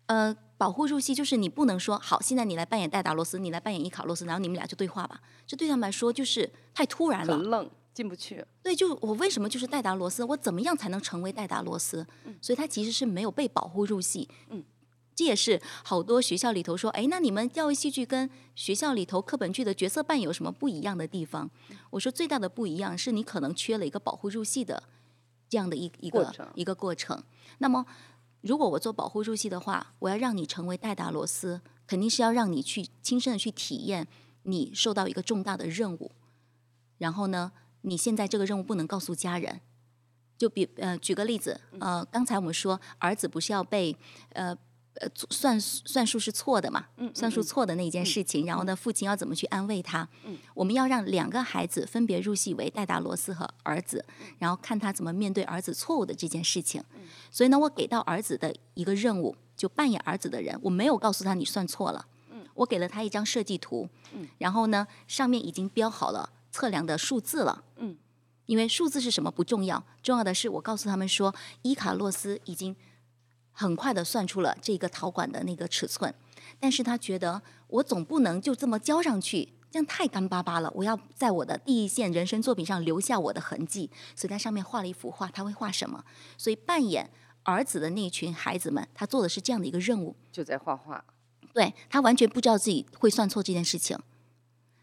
[0.06, 5.20] 呃，保护入戏就是你不能说好，现在你来扮演戴达罗斯，你来扮演伊卡洛斯，然后你们俩就对话吧。
[5.46, 7.44] 这对他们来说就是太突然了很。
[7.44, 8.44] 愣，进不去。
[8.62, 10.22] 对，就我为什么就是戴达罗斯？
[10.24, 12.06] 我怎么样才能成为戴达罗斯？
[12.42, 14.28] 所以他其实是没有被保护入戏。
[14.50, 14.62] 嗯，
[15.14, 21.48] 这也是好多学校里头说，哎，那你们教育戏剧跟学校里头课本剧的角色扮演有什么不一样的地方？
[21.90, 24.82] 我说最大的不一样是你可能缺了一个保护入戏的
[25.48, 27.22] 这样的一一个一个过程。
[27.58, 27.86] 那么，
[28.40, 34.08] 如果我做保护入戏的话，我要让你成为戴达罗斯，肯定是要让你去亲身的去体验
[34.42, 36.10] 你受到一个重大的任务，
[36.98, 37.52] 然后呢，
[37.82, 39.60] 你现在这个任务不能告诉家人。
[40.36, 43.96] 就比呃，举个例子，呃，刚才我们说儿子不是要被
[44.30, 44.54] 呃
[45.00, 50.08] 呃算算术是错的嘛，嗯算术错的那一件事情，然后呢，父亲要怎么去安慰他？
[50.54, 54.04] 我们要让两个孩子分别入戏为戴达罗斯和儿子，
[54.38, 56.82] 然后看他怎么面对儿子错误的这件事情。
[57.30, 62.06] 所以呢，我给到儿子的一个任务，就扮演儿子的人，我没有告诉他你算错了，
[62.54, 63.88] 我给了他一张设计图，
[64.38, 67.96] 然后呢，上面已经标好了测量的数字了，嗯，
[68.46, 72.76] 因为数字是什么不重要，重要的是我告诉他们说，伊卡洛斯已经
[73.54, 76.12] 很快的算出了这个陶管的那个尺寸，
[76.60, 79.48] 但是他觉得我总不能就这么交上去。
[79.70, 85.26] 这样太干巴巴了，我要在我的第一线人生作品上留下我的痕迹，所以在上面画了一幅画。
[85.26, 86.04] 他会画什么？
[86.38, 87.10] 所以扮演
[87.42, 90.14] 儿子的那群孩子们，他做的是这样的一个任务。
[90.30, 91.04] 就在画画。
[91.52, 93.98] 对他完全不知道自己会算错这件事情，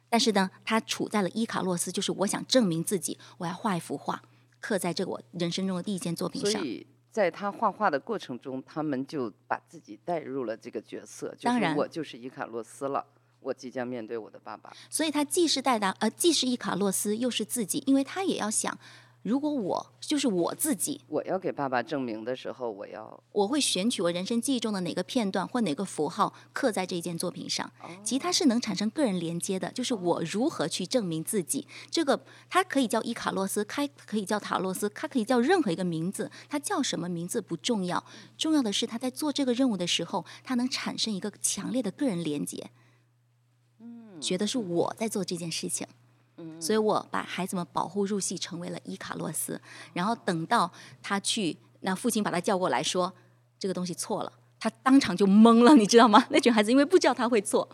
[0.09, 4.21] 但是呢，他处在了伊卡洛斯，就是我想证明自己，我要画一幅画，
[4.59, 6.51] 刻在这个我人生中的第一件作品上。
[6.51, 13.05] 所以在他画画的过程中，他们就把自己带入了这个角色，就是当然我就是伊卡洛斯了，
[13.41, 14.71] 我即将面对我的爸爸。
[14.89, 18.77] 所以他既是戴达，呃，既是伊卡洛斯，又是自己，因为他也要想，
[19.23, 27.71] 如果我就是我自己，我要给爸爸证明的时候，我要我会选取我人生记忆中的哪个片段或哪个符号刻在这件作品上。
[28.03, 31.67] 其实它是能产生个人连接的，就是我如何去证明自己。
[31.91, 32.19] 这个
[32.49, 38.03] 它可以叫伊卡洛斯，它可以叫塔洛斯，它可以叫任何一个名字，它叫什么名字不重要，
[38.39, 42.71] 重要的是他在做这个任务的时候，他能产生一个强烈的个人连接。
[43.79, 45.87] 嗯觉得是我在做这件事情。
[46.59, 49.59] 所以我把孩子们保护入戏，成为了伊卡洛斯。
[49.93, 50.71] 然后等到
[51.01, 53.11] 他去，那父亲把他叫过来说
[53.59, 56.25] 这个东西错了，他当场就懵了，你知道吗？
[56.29, 57.67] 那群孩子因为不知道他会错，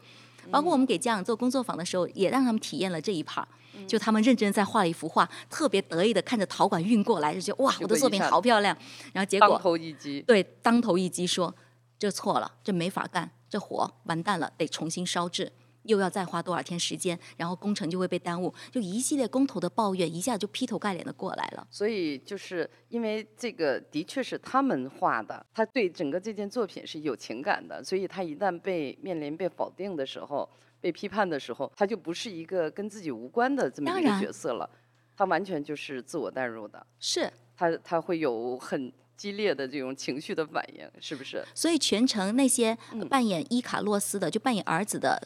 [0.49, 3.45] 包括我们给家长做工作坊的时候，也让他们体验了这一 part。
[3.87, 8.75] 就他们认真在画了一幅画，特别得意的看着陶管运过来，就觉得哇，我的作品好漂亮。
[9.13, 11.53] 然后结果当头一击，对，当头一击说
[11.99, 15.51] 这错了，这没法干，这活完蛋了，得重新烧制，
[15.87, 21.67] 又要再花多少天时间，然后工程就会被耽误，就一系列工头的抱怨，一下就劈头盖脸的过来了。
[21.71, 30.47] 所以就是因为这个的确是他们画的，他对整个这件作品是有情感的，所以他一旦被面临被否定的时候。
[30.79, 34.69] 被批判的时候，他就不是一个跟自己无关的这么一个角色了，
[35.17, 41.43] 他完全就是自我代入的，是他他会有很激烈的这种情绪的反应，是不是？
[41.55, 42.77] 所以全程那些
[43.09, 45.19] 扮演伊卡洛斯的，就扮演儿子的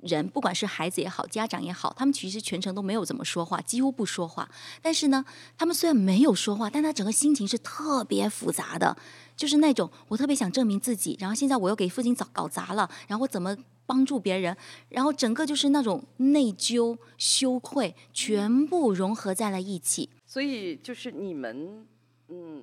[0.00, 4.48] 人，不管是孩子也好，家长也好，他们其实全程都没有怎么说话，几乎不说话。
[4.80, 5.24] 但是呢，
[5.56, 8.96] 他们虽然没有说话，但他整个心情是特别复杂的，
[9.36, 13.56] 就是那种我特别想证明自己，然后现在我又给父亲搞搞砸了，然后我怎么？
[13.88, 14.54] 帮助别人，
[14.90, 20.10] 然后整个就是那种内疚、羞愧，全部融合在了一起。
[20.26, 21.86] 所以就是你们，
[22.28, 22.62] 嗯，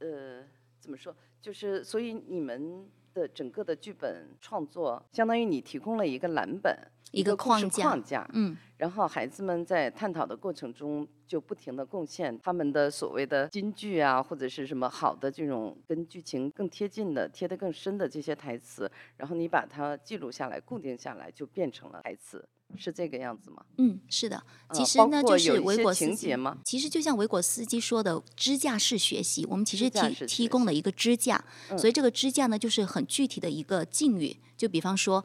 [0.00, 0.44] 呃，
[0.78, 1.16] 怎么说？
[1.40, 2.86] 就是所以你们
[3.18, 6.76] 的整个的剧本创作，相当于你提供了一个蓝本。
[7.10, 22.46] 一个框架，框架，嗯，然后孩子们在探讨的过程中，就不停的贡献他们的所谓的金句啊，或者是什么好的这种跟剧情更贴近的、贴得更深的这些台词，然后你把它记录下来、固定下来，就变成了台词，
[22.76, 23.64] 是这个样子吗？
[23.78, 24.42] 嗯，是的。
[24.72, 26.58] 其实呢，就是维果斯基吗？
[26.64, 31.44] 其实就像维果斯基说的，支架式学习，我们其实提提供了一个支架，
[31.78, 35.24] 所以这个支架呢，就是很具体的一个境遇，就比方说。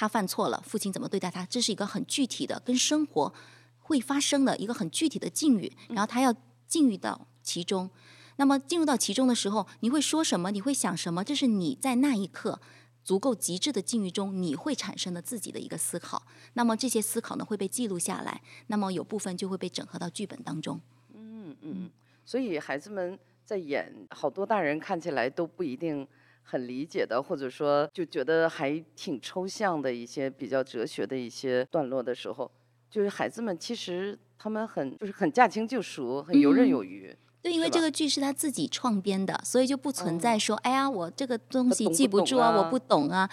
[0.00, 1.44] 他犯错了，父亲怎么对待他？
[1.46, 3.34] 这是一个很具体的，跟生活
[3.80, 5.72] 会发生的一个很具体的境遇。
[5.88, 6.32] 然后他要
[6.68, 7.90] 进入到其中，
[8.36, 10.52] 那么进入到其中的时候，你会说什么？
[10.52, 11.24] 你会想什么？
[11.24, 12.60] 这是你在那一刻
[13.08, 16.26] 足够极致的境遇中，你会产生的自己的一个思考。
[16.52, 18.42] 那么这些思考呢，会被记录下来。
[18.66, 20.78] 那么有部分就会被整合到剧本当中。
[21.14, 21.90] 嗯嗯，
[22.26, 26.06] 所以孩子们在演，好多大人看起来都不一定。
[26.42, 32.50] 很理解的，或者说就觉得还挺抽象的一些比较哲学的一些段落的时候，
[32.90, 37.14] 就是孩子们其实他们很就是很驾轻就熟，很游刃有余。
[37.40, 43.28] 对，因为这个剧是他自己创编的，所以就不存在说哎呀我这个东西记不住啊，我不懂啊，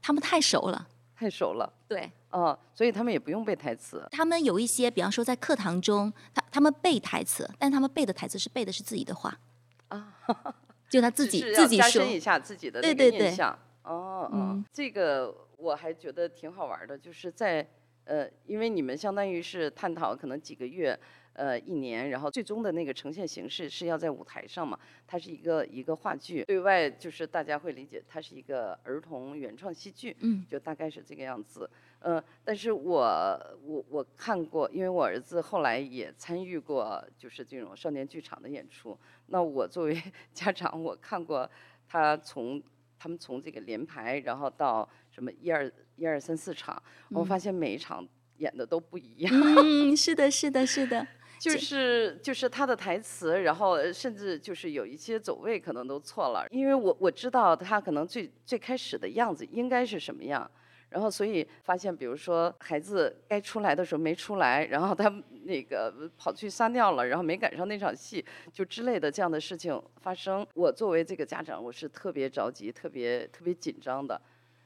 [0.00, 1.72] 他们太熟了，太熟了。
[1.88, 4.06] 对，哦，所以他们也不用背台词。
[4.12, 9.36] 他们有一些，比方说在课堂中，他他们背台词，但他们背的台词是背的是自己的话
[9.88, 10.14] 啊。
[10.88, 17.64] 就他自己 自己说一下自己的对对印象哦嗯，这个我还觉得挺好玩的，就是在
[18.04, 20.98] 呃，因为你们相当于是探讨可能几个月
[21.34, 31.68] 呃一年，然后最终的那个呈现形式是要在舞台上嘛，它是一个一个话剧，对外就是大家会理解它是一个儿童原创戏剧，嗯，就大概是这个样子。
[32.02, 38.98] 嗯，但是我我我看过，因为我儿子后来也参与过，就是这种少年剧场的演出。
[39.26, 40.02] 那我作为
[40.32, 41.48] 家长，我看过
[41.86, 42.62] 他从
[42.98, 48.08] 他们从这个连排，然后到什么一二一二三四场，我发现每一场
[48.38, 49.30] 演的都不一样。
[49.34, 51.06] 嗯，是的，是的，是的，
[51.40, 60.48] 就是就是他的台词，然后甚至就是有一些走位可能都错了，因为我我知道他可能最最开始的样子应该是什么样。
[60.90, 65.08] 然后，所以发现，比如说孩子该出来的时候没出来，然后他
[65.44, 70.44] 那个跑去撒尿了，然后没赶上那场戏，就之类的这样的事情发生。
[70.52, 74.20] 我作为这个家长，我是特别着急、特别特别紧张的。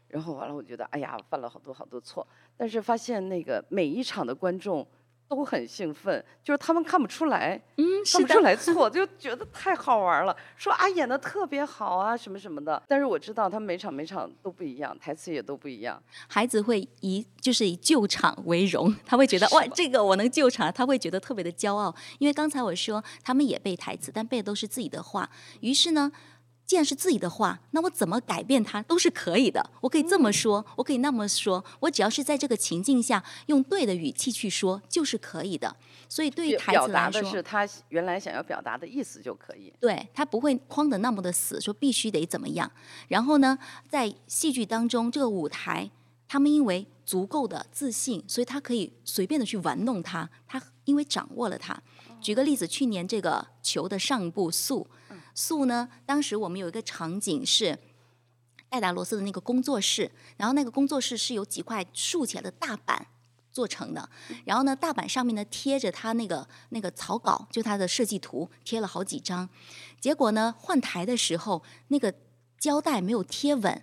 [0.09, 2.27] 然后完了，我觉得哎呀，犯了好多好多错。
[2.57, 4.85] 但是发现那个每一场的观众。
[5.29, 10.37] 都很兴奋，就是他们看不出来，嗯，看不出来 错，就觉得太好玩了。
[10.57, 12.81] 说啊，演的特别好啊，什么什么的。
[12.87, 16.01] 但是我知道他们每场每场都不一样，台词也都不一样。
[16.29, 21.95] 孩子会以就是以救场为荣，他会觉得哇，这个我能救场，他会觉得特别的骄傲。
[22.19, 25.29] 因为刚才我说他们也背台词，但背的都是自己的话。
[25.61, 26.13] 于是呢。
[26.67, 29.71] 既然是自己的话，那我怎么改变它都是可以的。
[29.83, 35.77] 我可以这么说，我可以那么说，我只要是在这个情境下用对的语气去说，就是可以的。
[36.09, 39.73] 所以对于台子来说，是他原来想要表达的意思就可以。
[39.79, 42.71] 对他不会框的那么的死，说必须得怎么样。
[43.09, 43.59] 然后呢，
[43.91, 45.91] 在戏剧当中，这个舞台，
[46.27, 50.31] 他们因为足够的自信，所以他可以随便的去玩弄它。
[50.47, 51.79] 他因为掌握了它。
[52.23, 54.87] 举个例子，去年这个球的上部素。
[55.35, 55.89] 素呢？
[56.07, 57.79] 当时我们有一个场景是
[58.69, 63.07] 戴达罗斯的那个工作室，然后那个工作室是由几块竖起来的大板
[63.53, 64.09] 做成的，
[64.45, 69.49] 然后呢，大板上面呢贴着他那个那个草稿，就他的设计图，贴了好几张。
[70.01, 72.13] 结果呢，换台的时候那个
[72.59, 73.83] 胶带没有贴稳，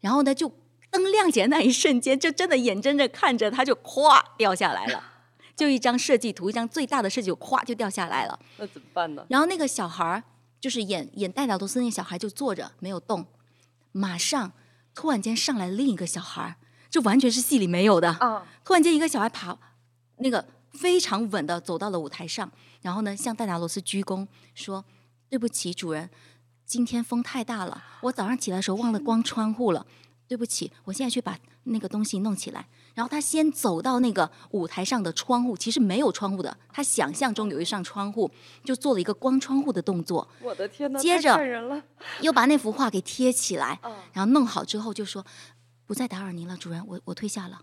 [0.00, 0.50] 然后呢就
[0.90, 5.02] 灯亮起来那一瞬间，就真的眼睁睁看着它就咵掉下来了，
[5.54, 8.38] 就一张设计图，一张最大的设计图，咵就掉下来了。
[8.56, 9.26] 那怎么办呢？
[9.28, 10.22] 然后那个小孩儿，
[10.62, 13.26] 就是演演戴达罗斯那个小孩就坐着没有动，
[13.90, 14.52] 马上
[14.94, 16.54] 突然间上来另一个小孩儿，
[16.88, 18.12] 这完全是戏里没有的。
[18.12, 19.58] 啊，突然间一个小孩爬，
[20.18, 22.48] 那个非常稳的走到了舞台上，
[22.80, 24.84] 然后呢向戴达罗斯鞠躬说
[25.28, 26.08] ：“对不起，主人，
[26.64, 29.84] 今天风太大了，我早上起来的时候忘了关窗户了。
[30.28, 38.30] 对不起，我现在去把那个东西弄起来。”然后他先走到那个舞台上的窗户，其实没有窗户的，他想象中有一扇窗户，
[38.64, 41.82] 就做了一个关窗户的动作，我的天哪，太接着感人了。
[42.20, 45.24] 又把那幅画给贴起来，啊，然后弄好之后就说
[45.86, 47.60] ：“不再打扰您了，主人，我我退下了。”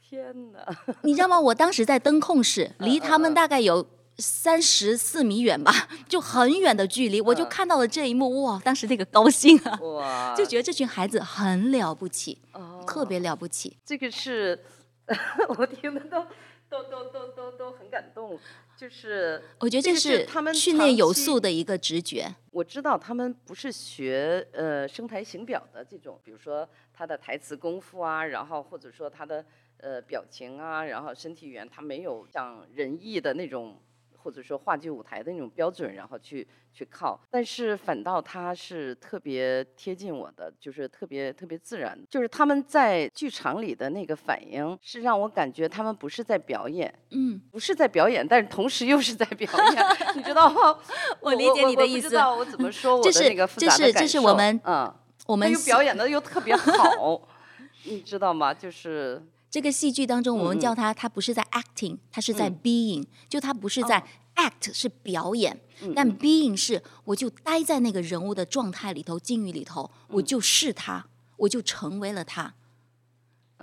[0.00, 0.58] 天哪，
[1.02, 1.40] 你知道吗？
[1.40, 3.86] 我当时在灯控室，离他们大概有
[4.18, 5.72] 三十四米远吧，
[6.08, 8.60] 就很远的距离，我就嗯看到了这一幕，哇！
[8.64, 13.76] 当时那个高兴啊，哇， 就觉得这群孩子很了不起，哦特别了不起。
[13.84, 14.58] 这个是，
[15.56, 16.26] 我听的都
[16.68, 18.38] 都都都都都很感动。
[18.76, 22.34] 就是我觉得这是他们训练有素的一个直觉。
[22.50, 29.44] 我知道他们不是学呃声台形表的这种，比如说他的台词功夫啊，然后或者说他的
[29.78, 33.80] 呃表情啊，然后身体语言，他没有像人艺的那种。
[34.22, 49.84] 或者说话剧舞台的那种标准，然后去去靠，但是反倒他是特别贴近我的，就是特别特别自然，就是他们在剧场里的那个反应，是让我感觉他们不是在表演，嗯，不是在表演，但是同时又是在表演，
[50.16, 50.78] 你知道吗？
[51.20, 54.94] 我理解你的意思我不知道我怎么说我这是的那个复这是这杂的感受是我们嗯，
[55.26, 55.36] 我。
[55.36, 57.28] 们又表演的又特别好，
[57.84, 58.54] 你知道吗？
[58.54, 59.20] 就是
[59.52, 62.58] 这个戏剧当中，我们嗯叫它，它不是在 acting，它是在嗯。
[62.62, 64.04] being，就它不是在哦。
[64.34, 72.54] act 是表演，嗯但 being 是我就待在那个人物的状态里头、境遇里头，我就是他，我就成为了他，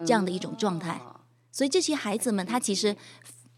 [0.06, 1.02] 这样的一种状态。
[1.04, 1.16] 哦
[1.52, 2.96] 所以这些孩子们，他其实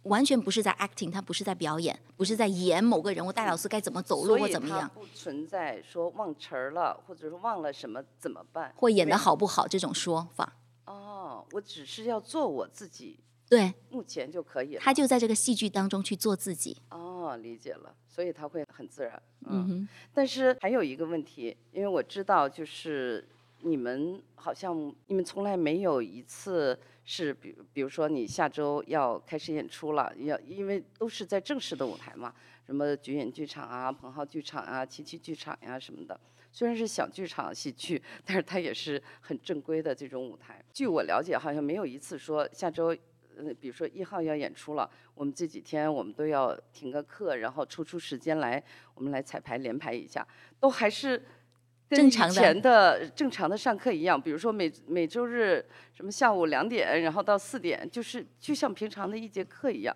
[0.04, 8.74] 完全不是在 acting，他不是在表演，不是在演某个人物戴老师该怎么走路或怎么样，不存在说忘词儿了，或者是忘了什么怎么办？
[8.78, 10.54] 或演的好不好这种说法。
[10.86, 13.20] 哦，我只是要做我自己，
[13.50, 14.82] 对目前就可以了。
[14.82, 16.78] 他就在这个戏剧当中去做自己。
[16.90, 19.22] 哦，理解了，所以他会很自然。
[19.46, 23.28] 嗯哼，但是还有一个问题，因为我知道，就是
[23.62, 32.34] 你们好像你们从来没有一次是比比如说你下周要开始演出了，要因为都是在正式的舞台嘛，
[32.66, 36.20] 什么菊演剧场啊、彭浩剧场啊、七七剧场呀、什么的。
[36.52, 40.64] 虽然是小剧场喜剧，但是它也是很正规的这种舞台。
[40.74, 42.88] 据我了解，好像没有一次说下周，
[43.38, 48.62] 呃，比如说一号要演出了，我们这几天我们都要停个课，然后抽出时间来，
[48.96, 50.28] 我们来彩排连排一下，
[50.60, 51.24] 都还是
[51.88, 54.22] 跟以正常的前的正常的上课一样。
[54.22, 59.96] 比如说每每周日什么下午两点，然后到四点，就是就像平常的一节课一样。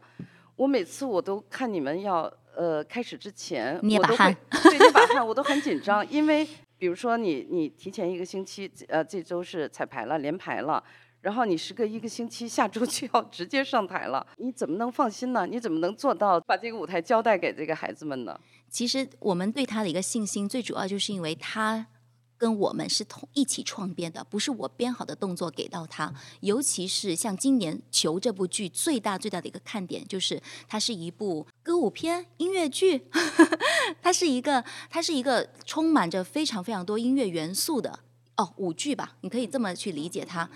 [0.55, 6.47] 我每次我都看你们要呃开始之前，捏把汗对，捏把汗，我都很紧张，因为
[6.77, 10.83] 比如说你你提前一个星期，呃，这周是彩排了，连排了。
[11.21, 15.47] 然后你时隔一个星期，下周就要直接上台了，你怎么能放心呢？
[15.47, 18.39] 你怎么能做到把这个舞台交代给这个孩子们呢？
[18.69, 21.87] 其实我们对他的一个信心，最主要就是因为他
[22.37, 26.13] 跟我们是同一起创编的，不是我编好的动作给到他。
[26.41, 33.07] 尤其是像今年《球》这部剧，最大最大的一个看点就是它是一部歌舞片、音乐剧，
[34.01, 37.99] 它是一个它是一个充满着非常非常多音乐元素的
[38.37, 40.49] 哦舞剧吧，你可以这么去理解它。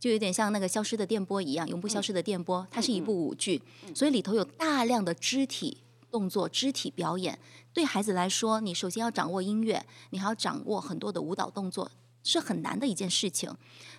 [0.00, 3.62] 就有点像那个消失的电波一样，永不消失的电波，它是一部舞剧，
[3.94, 5.78] 所以里头有大量的肢体
[6.14, 7.36] 动作、肢体表演。
[7.72, 11.90] 对孩子来说，你首先要掌握音乐，你还要掌握很多的舞蹈动作，
[12.22, 13.52] 是很难的一件事情。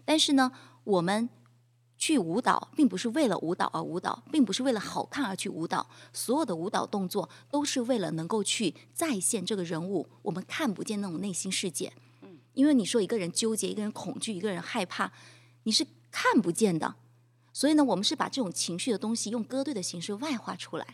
[0.06, 0.50] 但是呢，
[0.86, 1.28] 我们
[1.98, 5.86] 去舞蹈，并不是为了舞蹈而舞蹈，并不是为了好看而去舞蹈。
[6.14, 11.92] 所有的舞蹈动作都是为了能够去再现这个人物我们看不见那种内心世界。
[12.54, 15.12] 因为你说一个人纠结，一个人恐惧，一个人害怕，
[15.64, 16.96] 你是看不见的。
[17.56, 20.86] 所以呢，我们是把这种情绪的东西用歌队的形式外化出来。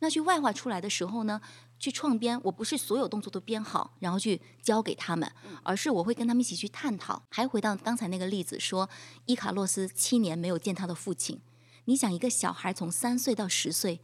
[0.00, 1.40] 那去外化出来的时候呢，
[1.78, 5.32] 去创编，我不是所有动作都编好，然后去教给他们，
[5.62, 7.22] 而是我会跟他们一起去探讨。
[7.30, 8.90] 还回到刚才那个例子，说
[9.24, 11.40] 伊卡洛斯七年没有见他的父亲，
[11.86, 13.98] 你想一个小孩从三岁到十岁。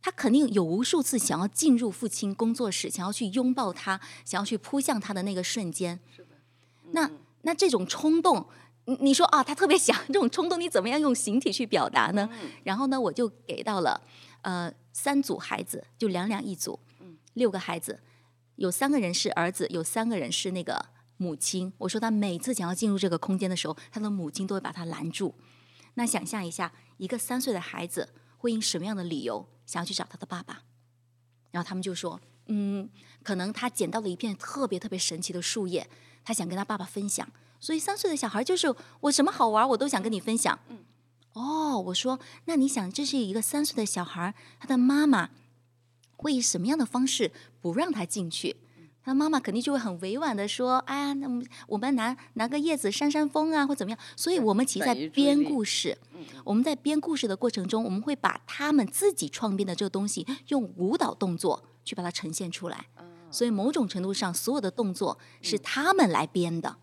[0.00, 5.98] 他肯定有无数次想要进入父亲工作室，想要去拥抱他，想要去扑向他的那个瞬间。
[6.92, 7.10] 那
[7.42, 8.46] 那这种冲动，
[8.88, 12.26] 你你说啊，他特别想这种冲动，你怎么样用形体去表达呢？
[12.64, 14.00] 然后呢，我就给到了
[14.40, 16.80] 呃三组孩子，就两两一组，
[17.34, 18.00] 六个孩子，
[18.56, 20.86] 有三个人是儿子，有三个人是那个
[21.18, 21.70] 母亲。
[21.76, 25.34] 我说他每次想要进入这个空间的时候，他的母亲都会把他拦住。
[25.94, 28.08] 那想象一下，一个三岁的孩子
[28.38, 30.62] 会因什么样的理由想要去找他的爸爸？
[31.50, 32.18] 然后他们就说
[32.48, 32.88] ：“嗯，
[33.22, 35.88] 可能他捡到了一片特别特别神奇的树叶，
[36.24, 37.26] 他想跟他爸爸分享。
[37.60, 40.78] 所以三岁的小孩就是我什么好玩我都想跟你分享。”嗯，
[41.34, 45.30] 哦，我说，那你想，这是一个三岁的小孩，他的妈妈
[46.16, 47.30] 会以什么样的方式
[47.60, 48.56] 不让他进去？
[49.00, 51.26] 他妈妈肯定就会很委婉的说：“哎呀，那
[51.66, 55.96] 我们拿拿个叶子扇扇风啊，或怎么样？”所以，我们其实在编故事。
[56.44, 62.86] 我们在编故事的过程中，我们会把他们自己创编的这个东西，用舞蹈动作去把它呈现出来。
[63.30, 66.76] 所以，某种程度上，所有的动作是他们来编的。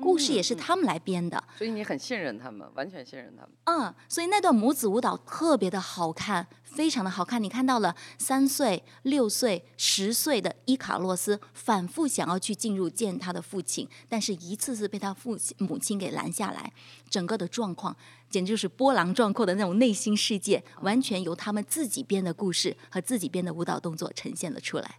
[0.00, 3.50] 故事也是他们来编的，所以你很信任他们，完全信任他们。
[3.66, 7.40] 嗯，所以那段母子舞蹈特别的好看，非常的好看。
[7.42, 16.72] 你看到了三岁、六岁、十岁的伊卡洛斯反复想要去进入见他的父亲，但是一次次被他父亲母亲给拦下来。
[17.08, 17.96] 整个的状况
[18.28, 24.98] 简直就是波澜壮阔的那种内心世界，完全由他们自己编的故事和自己编的舞蹈动作呈现了出来。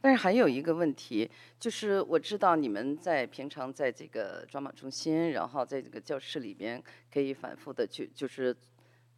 [0.00, 1.28] 但是还有一个问题，
[1.58, 6.80] 就是我知道你们在平常在这个抓马中心，然后在这个教室里边
[7.12, 8.56] 可以反复的去就是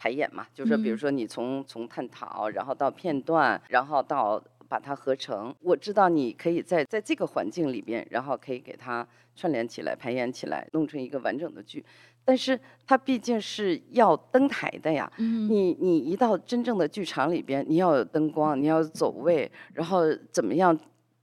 [0.01, 5.55] 排演嘛，就是比如说你从从探讨，然后到片段，然后到把它合成。
[5.61, 11.85] 我知道你可以在在这个环境里边，然后可以给它串联起来、排演起来，弄成一个完整的剧。
[12.25, 20.79] 但是它毕竟是要登台的呀，你你一到真正的剧场里边，你要有灯光，你要走位，然后怎么样，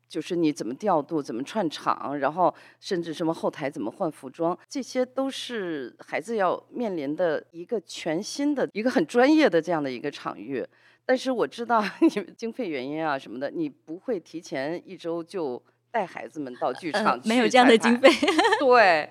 [0.07, 10.65] 就是你怎么调度，怎么串场，然后甚至什么后台怎么换服装，这些都是孩子要面临的一个全新的、一个很专业的这样的一个场域。
[11.05, 18.09] 但是我知道 你们经费原因啊什么的，你不会提前一周就带孩子们到剧场去，没有这样的经费，
[18.59, 19.09] 对。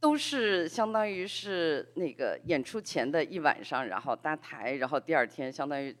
[0.00, 5.96] 都是相当于是那个演出前的一晚上，然后搭台，然后第二天相当于，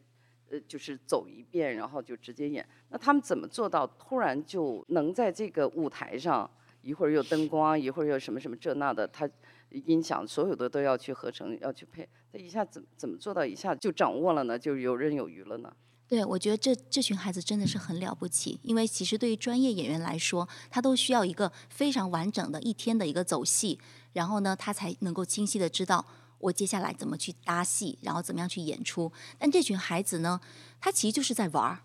[0.62, 2.66] 就是走一遍，然后就直接演。
[2.88, 6.50] 那他们怎么做到突然就能在这个舞台上，
[6.82, 9.28] 一会儿又灯光，一会儿又什么什么这那的，他
[9.70, 14.58] 音响所有的都要去合成，要去配，他一下怎怎么做到一下就掌握了呢？
[14.58, 15.74] 就游刃有余了呢？
[16.06, 23.80] 对，我觉得这这群孩子真的是很了不起，因为其实对于专业演员来说，他都需要一个非常完整的一天的一个走戏，
[24.12, 26.04] 然后呢，他才能够清晰的知道
[26.44, 29.10] 我接下来怎么去搭戏，然后怎么样去演出。
[29.38, 30.40] 但这群孩子呢，
[30.80, 31.78] 他其实就是在玩儿。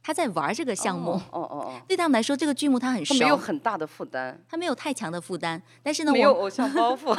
[0.00, 7.14] 他在玩这个项目，哦哦哦， 对他们来说，这个剧目他很熟，没有很大的负担，他没有太强的负担，但是呢，没有偶像包袱，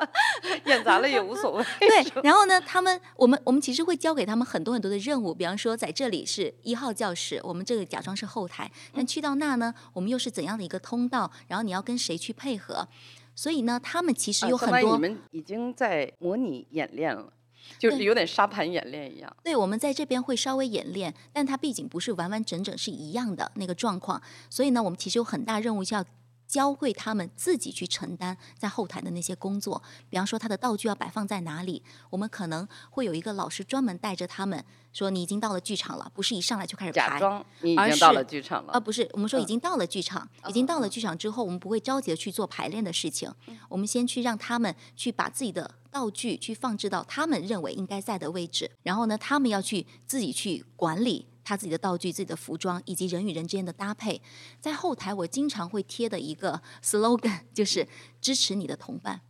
[0.64, 1.62] 演砸了也无所谓。
[1.80, 11.30] 对，然后呢，他们我们我们其实会交给他们很多很多的任务，比方说在这里是一号教室，我们这个假装是后台，但去到那呢，我们又是怎样的一个通道？
[11.48, 12.88] 然后你要跟谁去配合？
[13.34, 17.32] 所以呢，他们其实有很多，你们已经在模拟演练了。
[17.78, 19.36] 就是有点沙盘演练一样。
[19.44, 24.20] 对，我们在这边会稍微演练，但它毕竟不是完完整整是一样的那个状况，
[24.50, 26.04] 所以呢，我们其实有很大任务需要。
[26.52, 43.32] 教会他们自己去承担在后台的那些工作，比方说他的道具要摆放在哪里，我们可能会有一个老师专门带着他们，说你已经到了剧场了，不是一上来就开始假装你已经到了剧场了，啊不是，我们说已经到了剧场，已经到了剧场之后，我们不会着急的去做排练的事情，
[43.70, 51.28] 我们先去让他们去把自己的道具去放置到他们认为应该在的位置，然后呢，他们要去自己去管理。
[51.44, 54.20] 他自己的道具、自己的服装以及人与人之间的搭配，
[54.60, 57.88] 在后台我经常会贴的一个 slogan 就是
[58.20, 59.20] 支持你的同伴。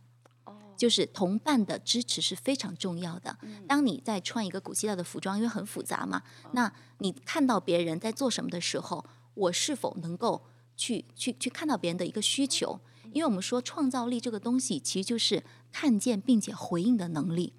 [0.75, 3.37] 就是同伴的支持是非常重要的。
[3.67, 9.05] 当你在穿一个古希腊的服装，因为很复杂嘛，那你看到别人在做什么的时候，
[9.35, 10.43] 我是否能够
[10.75, 12.81] 去去去看到别人的一个需求？
[13.13, 17.53] 因为我们说创造力这个东西，其实就是看见并且回应的能力。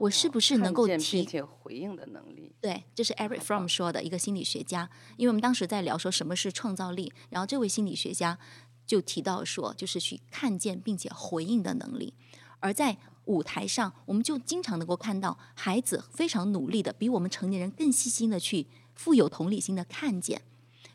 [0.00, 2.54] 我是不是能够提且回应的能力？
[2.60, 4.88] 对，这是 Eric Fromm 说的一个心理学家。
[5.16, 8.38] 因为我们当时在聊说什么是创造力，然后这位心理学家
[8.86, 12.14] 就提到说，就是去看见并且回应的能力。
[12.60, 12.96] 而在
[13.26, 20.42] 舞台上，我们就经常能够看到孩子非常努力的，比我们成年人更细心的去富有同理心的看见。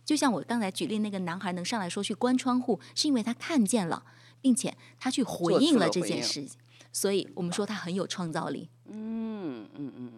[0.04, 4.04] 就像我刚才举例那个男孩能上来说去关窗户，是因为他看见了，
[4.42, 6.60] 并且他去回应了这件事情。
[6.94, 8.70] 所以我们说他很有创造力。
[8.86, 10.12] 嗯嗯嗯，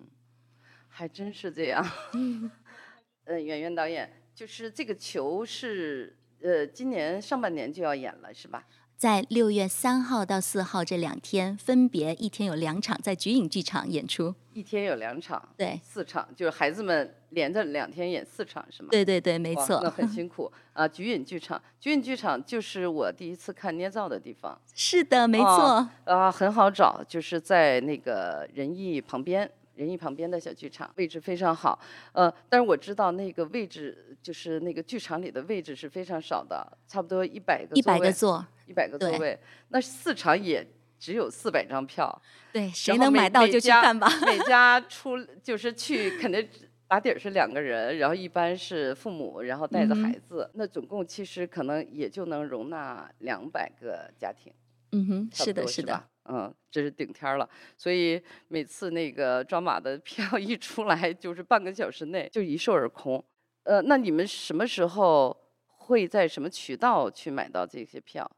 [0.88, 1.84] 还真是这样。
[2.14, 2.52] 嗯，
[3.26, 8.68] 圆圆导演，就是这个球是呃今年上半年就要演了，是吧？
[8.98, 14.36] 在六月三号到四号这两天，分别一天有两场在菊影剧场演出。
[14.56, 18.88] 一天有两场，对，四场，就是孩子们连着两天演四场，是吗？
[18.89, 20.88] 对对对，没错那，很 辛苦啊。
[20.88, 25.47] 菊影剧场，菊影剧场就是我第一次看捏造的地方是的，没错。
[25.47, 29.51] 哦啊，很好找，就是在那个仁义旁边。
[29.76, 31.78] 仁义旁边的小剧场位置非常好，
[32.14, 39.38] 呃，但是我知道那个位置就是那个剧场里的位置是非常少的，差不多一百个一百个座，一百个座位，
[39.68, 40.66] 那四场也
[41.00, 42.22] 只有四百张票，
[42.52, 44.08] 对，谁能买到就去看吧。
[44.26, 46.48] 每 家出就是去，肯定
[46.88, 54.54] 打底儿是两个人，然后一般是父母，然后带着孩子，那总共其实可能也就能容纳两百个家庭，
[54.91, 56.04] 嗯哼，是的，是的？
[56.28, 57.48] 嗯，这是顶天儿了。
[57.78, 63.24] 所以每次那个抓马的票 一出来，就是半个小时内就一售而空。
[63.64, 65.36] 呃，那你们什么时候
[65.68, 68.30] 会在什么渠道去买到这些票？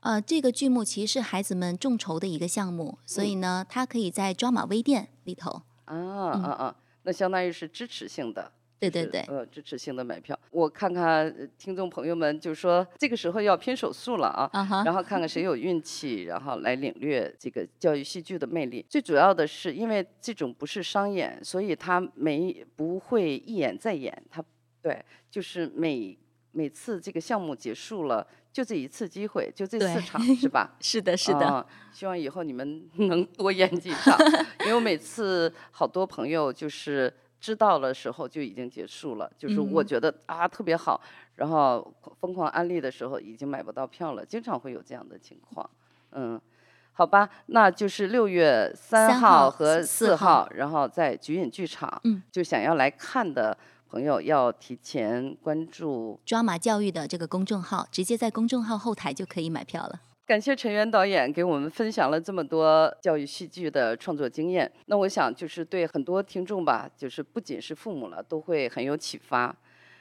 [0.00, 5.62] 呃，这个剧目其实是孩子们众筹的一个项目，所嗯以呢，它可以在抓马微店里头。
[5.86, 6.76] 啊啊啊！
[7.02, 8.52] 那相当于是支持性的。
[8.78, 10.38] 对对对，呃，支持性的买票。
[10.50, 14.50] 我看看呃听众朋友们就说，这个时候要拼手速了啊。
[14.84, 18.84] 然后看看谁有运气，然后来领略这个教育戏剧的魅力。
[18.86, 24.44] 最主要的是，因为这种不是商演，所以他没不会一演再演，他
[24.82, 26.16] 对，就是每
[26.56, 30.74] 每次这个项目结束了，就这一次机会，就这四场，是吧？
[30.80, 34.16] 是的，是的，啊希望以后你们 能多演几场，
[34.60, 39.86] 因为我每次好多朋友就是知道了时候就已经结束了，就是我嗯。
[39.86, 40.98] 觉得啊特别好，
[41.34, 45.68] 然后疯狂安利的时候已经买不到票了，经常会有这样的情况。
[46.12, 46.40] 嗯，
[46.94, 53.56] 好吧，那就是六月三三号号和四四号号，然后在菊影剧场，嗯，就想要来看的
[53.88, 60.00] 朋友要提前关注抓马教育的这个公众号，直接在公众号后台就可以买票了。
[60.26, 64.70] 感谢陈元导演给我们分享了这么多教育戏剧的创作经验。
[64.86, 69.56] 那我想就是对很多听众吧，就是不仅是父母了，都会很有启发。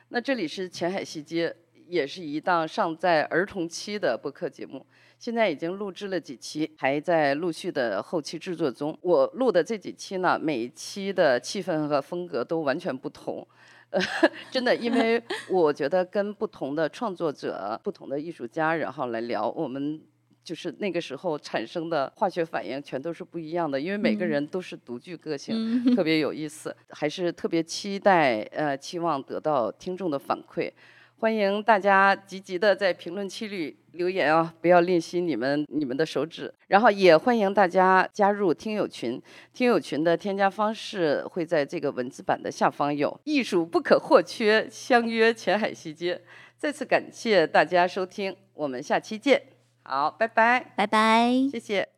[0.09, 1.55] 那这里是前海西街，
[1.87, 4.83] 也是一档尚在儿童期的播客节目，
[5.19, 8.97] 现在已经录制了几期，还在陆续的后期制作中。
[9.01, 13.47] 我录的这几期呢，每一期的气氛和风格都完全不同。
[13.91, 14.01] 呃，
[14.51, 20.01] 真的，因为我觉得跟不同的创作者、不同的艺术家，然后来聊，我们
[20.43, 30.71] 就是那个时候产生的化学反应全都是不一样的，因为每个嗯人都是独具个性，嗯，特别有意思，还是特别期待呃，期望得到听众的反馈。
[31.17, 36.53] 欢迎大家积极的在评论区里留言啊，不要吝惜你们你们的手指。
[36.67, 39.21] 然后也欢迎大家加入听友群，
[39.53, 43.19] 听友群的添加方式会在这个文字版的下方有。
[43.23, 46.21] 艺术不可或缺，相约前海西街。
[46.57, 49.41] 再次感谢大家收听，我们下期见。
[49.83, 51.31] 好，拜拜，拜拜。
[51.51, 51.94] 谢谢。